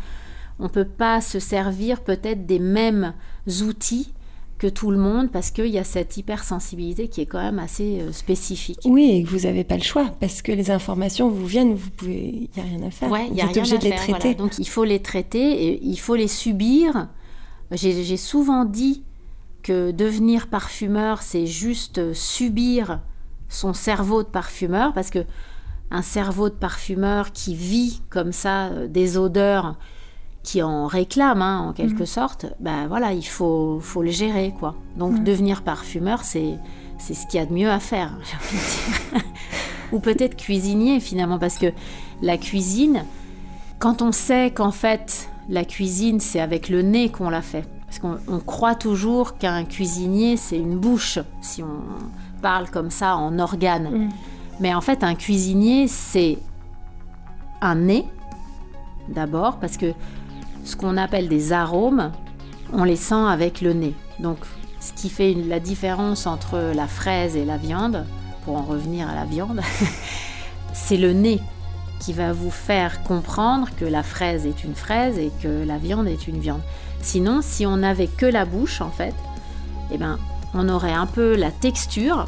[0.60, 3.14] on ne peut pas se servir peut-être des mêmes
[3.62, 4.12] outils
[4.60, 8.02] que tout le monde parce qu'il y a cette hypersensibilité qui est quand même assez
[8.02, 8.80] euh, spécifique.
[8.84, 11.90] Oui, et que vous n'avez pas le choix parce que les informations vous viennent, vous
[11.90, 13.10] pouvez, il n'y a rien à faire.
[13.10, 14.36] Ouais, il y a rien à de les traiter.
[14.36, 17.08] Donc il faut les traiter et il faut les subir.
[17.72, 19.04] J'ai souvent dit
[19.64, 23.02] que devenir parfumeur, c'est juste subir
[23.48, 25.26] son cerveau de parfumeur parce que
[25.92, 29.78] un cerveau de parfumeur qui vit comme ça euh, des odeurs
[30.50, 32.06] qui en réclame hein, en quelque mhm.
[32.08, 34.74] sorte, ben voilà, il faut, faut le gérer quoi.
[34.98, 36.58] Donc devenir parfumeur, c'est
[36.98, 39.24] c'est ce qu'il y a de mieux à faire, j'ai envie de dire.
[39.92, 41.68] Ou peut-être cuisinier finalement, parce que
[42.24, 43.06] la cuisine,
[43.78, 48.00] quand on sait qu'en fait la cuisine c'est avec le nez qu'on l'a fait, parce
[48.00, 53.92] qu'on croit toujours qu'un cuisinier c'est une bouche, si on parle comme ça en organe.
[53.92, 54.10] Mhm.
[54.62, 56.40] Mais en fait un cuisinier c'est
[57.62, 58.06] un nez
[59.10, 59.94] d'abord, parce que
[60.64, 62.12] ce qu'on appelle des arômes,
[62.74, 63.96] on les sent avec le nez.
[64.20, 64.38] Donc,
[64.80, 68.06] ce qui fait la différence entre la fraise et la viande,
[68.46, 69.62] pour en revenir à la viande,
[70.74, 71.42] c'est le nez
[72.00, 76.08] qui va vous faire comprendre que la fraise est une fraise et que la viande
[76.08, 76.62] est une viande.
[77.02, 79.16] Sinon, si on n'avait que la bouche, en fait,
[79.92, 80.18] eh ben,
[80.54, 82.28] on aurait un peu la texture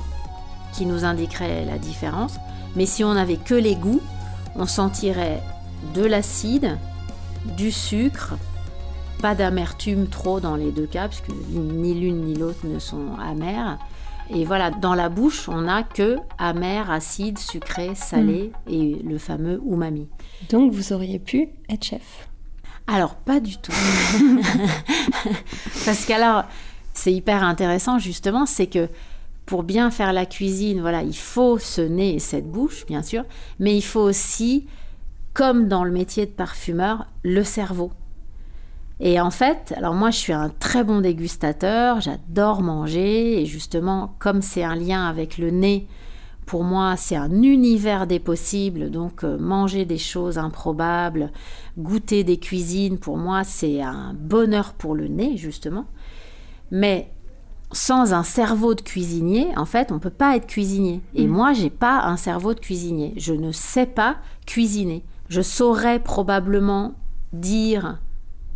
[0.73, 2.35] qui nous indiquerait la différence.
[2.75, 4.01] Mais si on n'avait que les goûts,
[4.55, 5.41] on sentirait
[5.93, 6.77] de l'acide,
[7.57, 8.35] du sucre
[9.21, 13.77] pas d'amertume trop dans les deux cas, puisque ni l'une ni l'autre ne sont amères.
[14.33, 18.71] Et voilà, dans la bouche, on n'a que amer, acide, sucré, salé mm.
[18.71, 20.07] et le fameux umami.
[20.49, 22.29] Donc vous auriez pu être chef
[22.87, 23.73] Alors, pas du tout.
[25.85, 26.45] Parce qu'alors,
[26.93, 28.89] c'est hyper intéressant justement, c'est que
[29.45, 33.25] pour bien faire la cuisine, voilà, il faut ce nez et cette bouche, bien sûr,
[33.59, 34.65] mais il faut aussi,
[35.33, 37.91] comme dans le métier de parfumeur, le cerveau.
[38.99, 44.15] Et en fait, alors moi je suis un très bon dégustateur, j'adore manger, et justement,
[44.19, 45.87] comme c'est un lien avec le nez,
[46.45, 51.31] pour moi c'est un univers des possibles, donc euh, manger des choses improbables,
[51.79, 55.85] goûter des cuisines, pour moi c'est un bonheur pour le nez, justement.
[56.69, 57.09] Mais
[57.71, 61.01] sans un cerveau de cuisinier, en fait, on ne peut pas être cuisinier.
[61.15, 61.31] Et moi, mm.
[61.31, 63.13] moi, j'ai pas un cerveau de cuisinier.
[63.17, 65.03] Je ne sais pas cuisiner.
[65.31, 66.93] Je saurais probablement
[67.31, 68.01] dire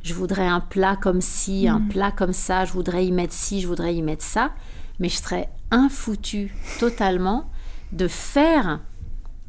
[0.04, 1.88] je voudrais un plat comme ci, un mm.
[1.88, 4.52] plat comme ça, je voudrais y mettre ci, je voudrais y mettre ça,
[5.00, 7.50] mais je serais infoutu totalement
[7.94, 8.82] de faire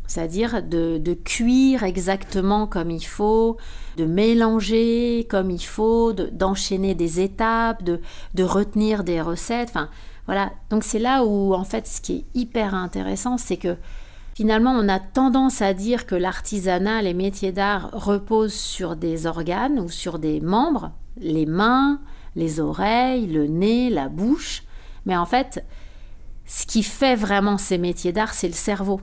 [0.07, 3.57] c'est-à-dire de, cuire exactement comme il faut,
[3.97, 8.01] de mélanger comme il faut, d'enchaîner des étapes, de,
[8.35, 9.70] de, retenir des recettes.
[9.70, 9.89] Enfin,
[10.27, 10.53] voilà.
[10.70, 13.77] Donc c'est là où, en fait, ce qui est hyper intéressant, c'est que
[14.37, 19.80] finalement, on a tendance à dire que l'artisanat, les métiers d'art reposent sur des organes
[19.80, 22.03] ou sur des membres, les mains,
[22.34, 24.64] les oreilles, le nez, la bouche.
[25.07, 25.64] Mais en fait,
[26.45, 29.01] ce qui fait vraiment ces métiers d'art, c'est le cerveau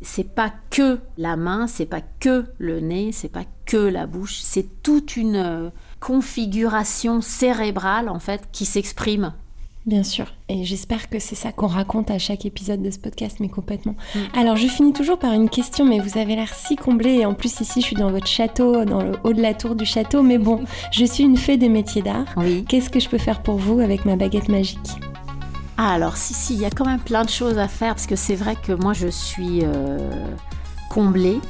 [0.00, 4.38] c'est pas que la main, c'est pas que le nez, c'est pas que la bouche,
[4.42, 9.32] c'est toute une euh, configuration cérébrale en fait qui s'exprime.
[9.88, 13.38] Bien sûr, et j'espère que c'est ça qu'on raconte à chaque épisode de ce podcast,
[13.40, 13.94] mais complètement.
[14.14, 14.18] Mm.
[14.38, 17.32] Alors je finis toujours par une question, mais vous avez l'air si comblé, et en
[17.32, 20.22] plus ici je suis dans votre château, dans le haut de la tour du château,
[20.22, 20.62] mais bon,
[20.92, 22.26] je suis une fée des métiers d'art.
[22.36, 22.66] Oui.
[22.68, 24.90] Qu'est-ce que je peux faire pour vous avec ma baguette magique?
[25.78, 28.06] Ah alors si si, il y a quand même plein de choses à faire parce
[28.06, 30.10] que c'est vrai que moi je suis euh,
[30.90, 31.40] comblée,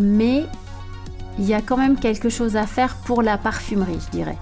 [0.00, 0.46] mais
[1.38, 4.38] il y a quand même quelque chose à faire pour la parfumerie, je dirais.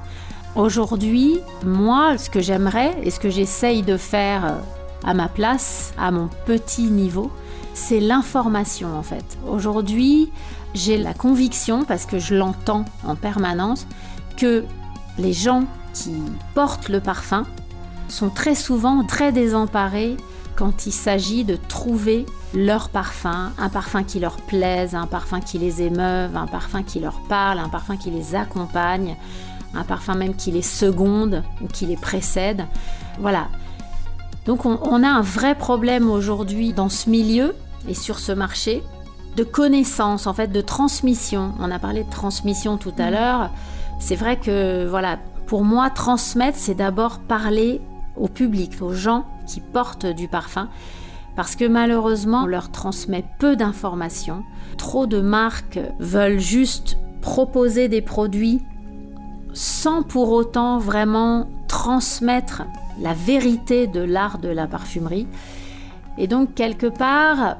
[0.54, 4.50] Aujourd'hui, moi, ce que j'aimerais et ce que j'essaye de faire euh,
[5.02, 7.30] à ma place, à mon petit niveau,
[7.72, 9.24] c'est l'information en fait.
[9.48, 10.30] Aujourd'hui,
[10.74, 13.86] j'ai la conviction, parce que je l'entends en permanence,
[14.36, 14.64] que
[15.18, 16.12] les gens qui
[16.54, 17.44] portent le parfum
[18.08, 20.18] sont très souvent très désemparés
[20.54, 25.56] quand il s'agit de trouver leur parfum, un parfum qui leur plaise, un parfum qui
[25.56, 29.16] les émeuve, un parfum qui leur parle, un parfum qui les accompagne,
[29.74, 32.66] un parfum même qui les seconde ou qui les précède.
[33.18, 33.48] Voilà.
[34.46, 37.54] Donc on, a un vrai problème aujourd'hui dans ce milieu
[37.88, 38.82] et sur ce marché
[39.36, 41.54] de connaissance, en fait, de transmission.
[41.60, 43.12] On a parlé de transmission tout à mmh.
[43.12, 43.50] l'heure.
[43.98, 47.80] C'est vrai que, voilà, pour moi, transmettre, c'est d'abord parler
[48.16, 50.68] au public, aux gens qui portent du parfum,
[51.36, 54.42] parce que malheureusement, on leur transmet peu d'informations.
[54.76, 58.60] Trop de marques veulent juste proposer des produits
[59.52, 62.62] sans pour autant vraiment transmettre
[63.00, 65.26] la vérité de l'art de la parfumerie.
[66.18, 67.56] Et donc, quelque part,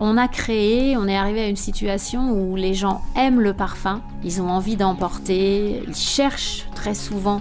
[0.00, 4.02] on a créé, on est arrivé à une situation où les gens aiment le parfum,
[4.24, 7.40] ils ont envie d'en porter, ils cherchent très souvent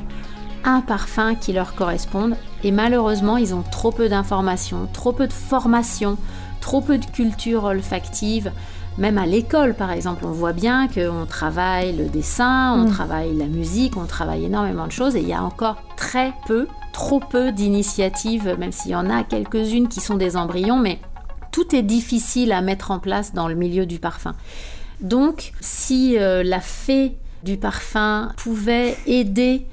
[0.64, 2.36] un parfum qui leur corresponde.
[2.64, 6.18] Et malheureusement, ils ont trop peu d'informations, trop peu de formation,
[6.60, 8.52] trop peu de culture olfactive.
[8.98, 12.92] Même à l'école, par exemple, on voit bien qu'on travaille le dessin, on mm.
[12.92, 16.68] travaille la musique, on travaille énormément de choses et il y a encore très peu,
[16.94, 21.00] trop peu d'initiatives, même s'il y en a quelques-unes qui sont des embryons, mais
[21.52, 24.34] tout est difficile à mettre en place dans le milieu du parfum.
[25.02, 29.66] Donc, si euh, la fée du parfum pouvait aider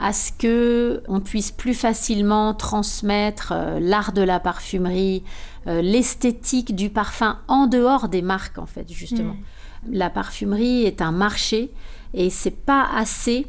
[0.00, 5.24] à ce que on puisse plus facilement transmettre euh, l'art de la parfumerie,
[5.68, 9.34] euh, l'esthétique du parfum en dehors des marques en fait justement.
[9.34, 9.92] Mm.
[9.92, 11.70] La parfumerie est un marché
[12.14, 13.46] et c'est pas assez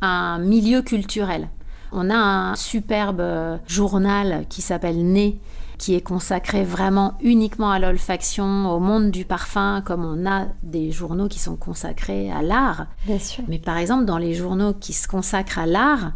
[0.00, 1.48] un milieu culturel.
[1.92, 5.40] On a un superbe euh, journal qui s'appelle Né
[5.80, 10.92] qui est consacré vraiment uniquement à l'olfaction, au monde du parfum, comme on a des
[10.92, 12.86] journaux qui sont consacrés à l'art.
[13.06, 13.44] Bien sûr.
[13.48, 16.12] Mais par exemple, dans les journaux qui se consacrent à l'art,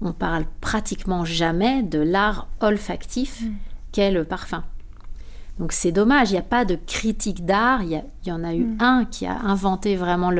[0.00, 3.52] on parle pratiquement jamais de l'art olfactif mm.
[3.92, 4.64] qu'est le parfum.
[5.58, 7.82] Donc c'est dommage, il n'y a pas de critique d'art.
[7.82, 8.76] Il y, en a eu mm.
[8.80, 10.32] un qui a inventé vraiment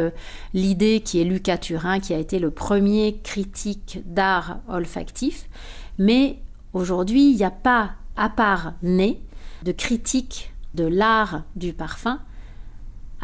[0.52, 5.48] l'idée, qui est Lucas Turin, qui a été le premier critique d'art olfactif.
[5.98, 6.38] Mais
[6.72, 9.20] aujourd'hui, il n'y a pas à part nez,
[9.64, 12.18] de critique de l'art du parfum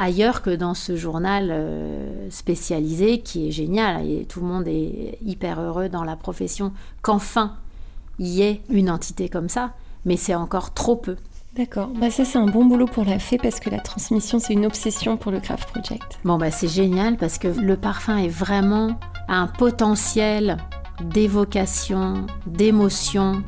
[0.00, 5.18] ailleurs que dans ce journal euh, spécialisé qui est génial et tout le monde est
[5.22, 6.72] hyper heureux dans la profession
[7.02, 7.56] qu'enfin
[8.18, 9.72] il y ait une entité comme ça,
[10.04, 11.16] mais c'est encore trop peu.
[11.56, 14.52] D'accord, bah ça c'est un bon boulot pour la fée parce que la transmission c'est
[14.52, 16.20] une obsession pour le Craft Project.
[16.24, 18.96] Bon bah c'est génial parce que le parfum est vraiment
[19.26, 20.58] un potentiel
[21.02, 23.42] d'évocation, d'émotion,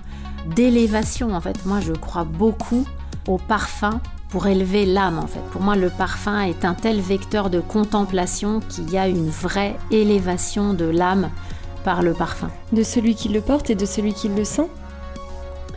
[0.56, 1.64] d'élévation en fait.
[1.64, 2.84] Moi je crois beaucoup
[3.28, 4.00] au parfum
[4.30, 5.42] pour élever l'âme en fait.
[5.52, 9.76] Pour moi le parfum est un tel vecteur de contemplation qu'il y a une vraie
[9.92, 11.30] élévation de l'âme
[11.84, 12.50] par le parfum.
[12.72, 14.68] De celui qui le porte et de celui qui le sent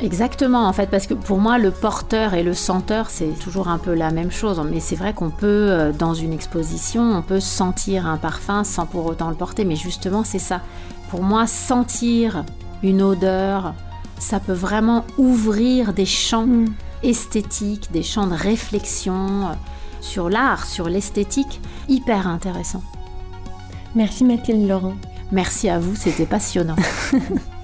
[0.01, 3.77] Exactement, en fait, parce que pour moi, le porteur et le senteur, c'est toujours un
[3.77, 4.61] peu la même chose.
[4.69, 8.85] Mais c'est vrai qu'on peut, euh, dans une exposition, on peut sentir un parfum sans
[8.85, 9.63] pour autant le porter.
[9.63, 10.61] Mais justement, c'est ça.
[11.09, 12.43] Pour moi, sentir
[12.83, 13.73] une odeur,
[14.19, 16.65] ça peut vraiment ouvrir des champs mm.
[17.03, 19.53] esthétiques, des champs de réflexion euh,
[20.01, 22.83] sur l'art, sur l'esthétique, hyper intéressant.
[23.95, 24.95] Merci Mathilde Laurent.
[25.31, 26.75] Merci à vous, c'était passionnant.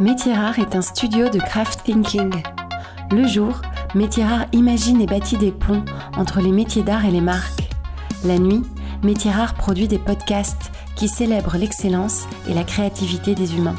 [0.00, 2.30] Métier Rare est un studio de craft thinking.
[3.10, 3.60] Le jour,
[3.96, 5.84] Métier Rare imagine et bâtit des ponts
[6.16, 7.68] entre les métiers d'art et les marques.
[8.24, 8.62] La nuit,
[9.02, 13.74] Métier Rare produit des podcasts qui célèbrent l'excellence et la créativité des humains.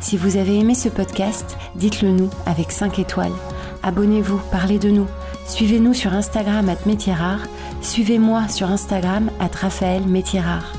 [0.00, 3.36] Si vous avez aimé ce podcast, dites-le nous avec 5 étoiles.
[3.82, 5.06] Abonnez-vous, parlez de nous.
[5.44, 7.42] Suivez-nous sur Instagram at Métier Rare.
[7.82, 10.77] Suivez-moi sur Instagram at Raphaël Métier Rare.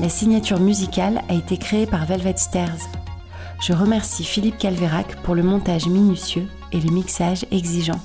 [0.00, 2.76] La signature musicale a été créée par Velvet Stairs.
[3.60, 7.98] Je remercie Philippe Calvérac pour le montage minutieux et le mixage exigeant.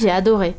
[0.00, 0.56] J'ai adoré.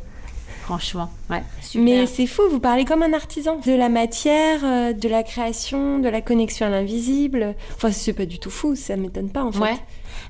[0.62, 1.44] Franchement, ouais.
[1.74, 5.98] Mais c'est fou, vous parlez comme un artisan de la matière, euh, de la création,
[5.98, 7.54] de la connexion à l'invisible.
[7.76, 9.60] Enfin, c'est pas du tout fou, ça m'étonne pas en fait.
[9.60, 9.76] Ouais.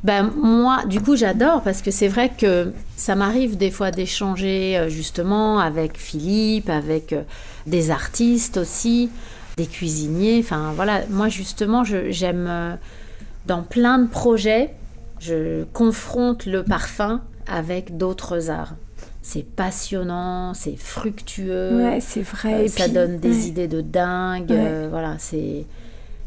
[0.05, 4.77] Ben, moi, du coup, j'adore parce que c'est vrai que ça m'arrive des fois d'échanger
[4.77, 7.23] euh, justement avec Philippe, avec euh,
[7.67, 9.11] des artistes aussi,
[9.57, 10.39] des cuisiniers.
[10.41, 12.75] Enfin, voilà, moi, justement, j'aime euh,
[13.47, 14.75] dans plein de projets,
[15.21, 18.75] je confronte le parfum avec d'autres arts.
[19.23, 21.83] C'est passionnant, c'est fructueux.
[21.83, 22.69] Ouais, c'est vrai.
[22.69, 24.55] ça donne des idées de dingue.
[24.91, 25.67] voilà, c'est.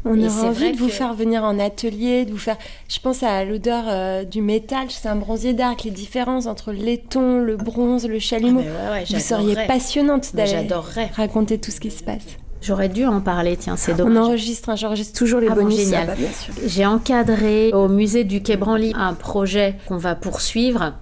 [0.04, 2.56] On a envie de vous faire venir en atelier, de vous faire.
[2.88, 4.86] Je pense à l'odeur euh, du métal.
[4.88, 5.84] C'est un bronzier d'arc.
[5.84, 8.62] Les différences entre le laiton, le bronze, le chalumeau.
[8.90, 10.66] Ah, vous seriez passionnante d'aller
[11.14, 12.24] raconter tout ce qui se passe.
[12.62, 14.16] J'aurais dû en parler, tiens, c'est dommage.
[14.18, 15.78] On enregistre, hein, j'enregistre toujours les ah bonus.
[15.78, 16.14] génial.
[16.66, 20.92] J'ai encadré au musée du Quai Branly un projet qu'on va poursuivre.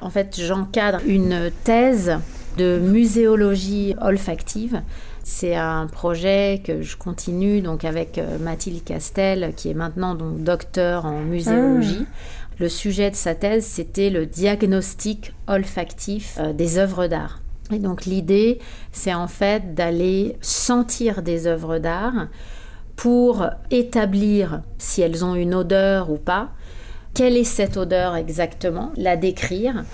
[0.00, 2.18] En fait, j'encadre une thèse
[2.56, 4.82] de muséologie olfactive
[5.24, 10.42] c'est un projet que je continue donc avec euh, Mathilde Castel, qui est maintenant donc
[10.42, 12.06] docteur en muséologie.
[12.08, 12.14] Ah.
[12.58, 17.40] Le sujet de sa thèse, c'était le diagnostic olfactif euh, des œuvres d'art.
[17.72, 18.58] Et donc l'idée,
[18.90, 22.26] c'est en fait d'aller sentir des œuvres d'art
[22.96, 26.50] pour établir si elles ont une odeur ou pas,
[27.14, 29.84] quelle est cette odeur exactement, la décrire,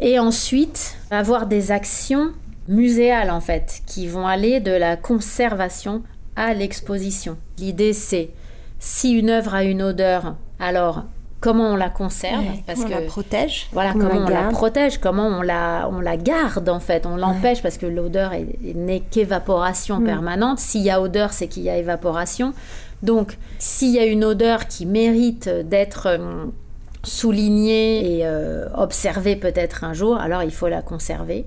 [0.00, 2.32] et ensuite avoir des actions
[2.68, 6.02] muséales en fait, qui vont aller de la conservation
[6.36, 7.36] à l'exposition.
[7.58, 8.30] L'idée c'est
[8.78, 11.04] si une œuvre a une odeur, alors
[11.40, 12.44] comment on la conserve?
[12.66, 13.68] Parce que on la protège?
[13.72, 14.98] voilà comment, on, la, protège?
[14.98, 17.06] Comment on la on la garde en fait?
[17.06, 18.32] On l'empêche parce que l'odeur
[18.74, 20.04] n'est qu'évaporation mm.
[20.04, 20.58] permanente.
[20.58, 22.52] S'il y a odeur c'est qu'il y a évaporation.
[23.02, 26.46] Donc s'il y a une odeur qui mérite d'être euh,
[27.02, 31.46] soulignée et euh, observée peut-être un jour alors il faut la conserver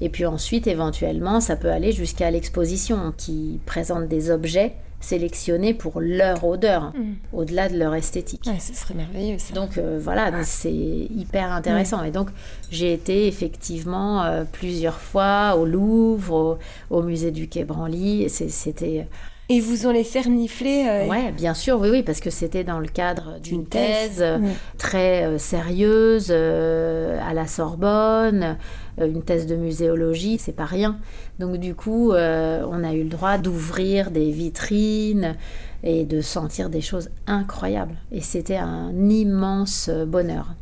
[0.00, 6.00] et puis ensuite, éventuellement, ça peut aller jusqu'à l'exposition qui présente des objets sélectionnés pour
[6.00, 7.14] leur odeur, mm.
[7.32, 8.42] au-delà de leur esthétique.
[8.46, 9.38] Ouais, ce serait merveilleux.
[9.38, 9.54] Ça.
[9.54, 12.04] Donc euh, voilà, c'est hyper intéressant.
[12.04, 12.28] Et donc
[12.70, 16.58] j'ai été effectivement euh, plusieurs fois au Louvre,
[16.90, 18.28] au, musée du Quai Branly.
[18.28, 19.06] C'était
[19.52, 21.08] et vous ont laissé renifler euh...
[21.08, 24.24] Ouais, bien sûr, oui, oui, parce que c'était dans le cadre d'une thèse,
[24.78, 28.56] très sérieuse à la Sorbonne.
[29.00, 30.98] Euh, une thèse de muséologie, c'est pas rien.
[31.38, 35.36] Donc du coup, euh, on a eu le droit d'ouvrir des vitrines
[35.82, 37.96] et de sentir des choses incroyables.
[38.12, 40.54] Et c'était un immense bonheur.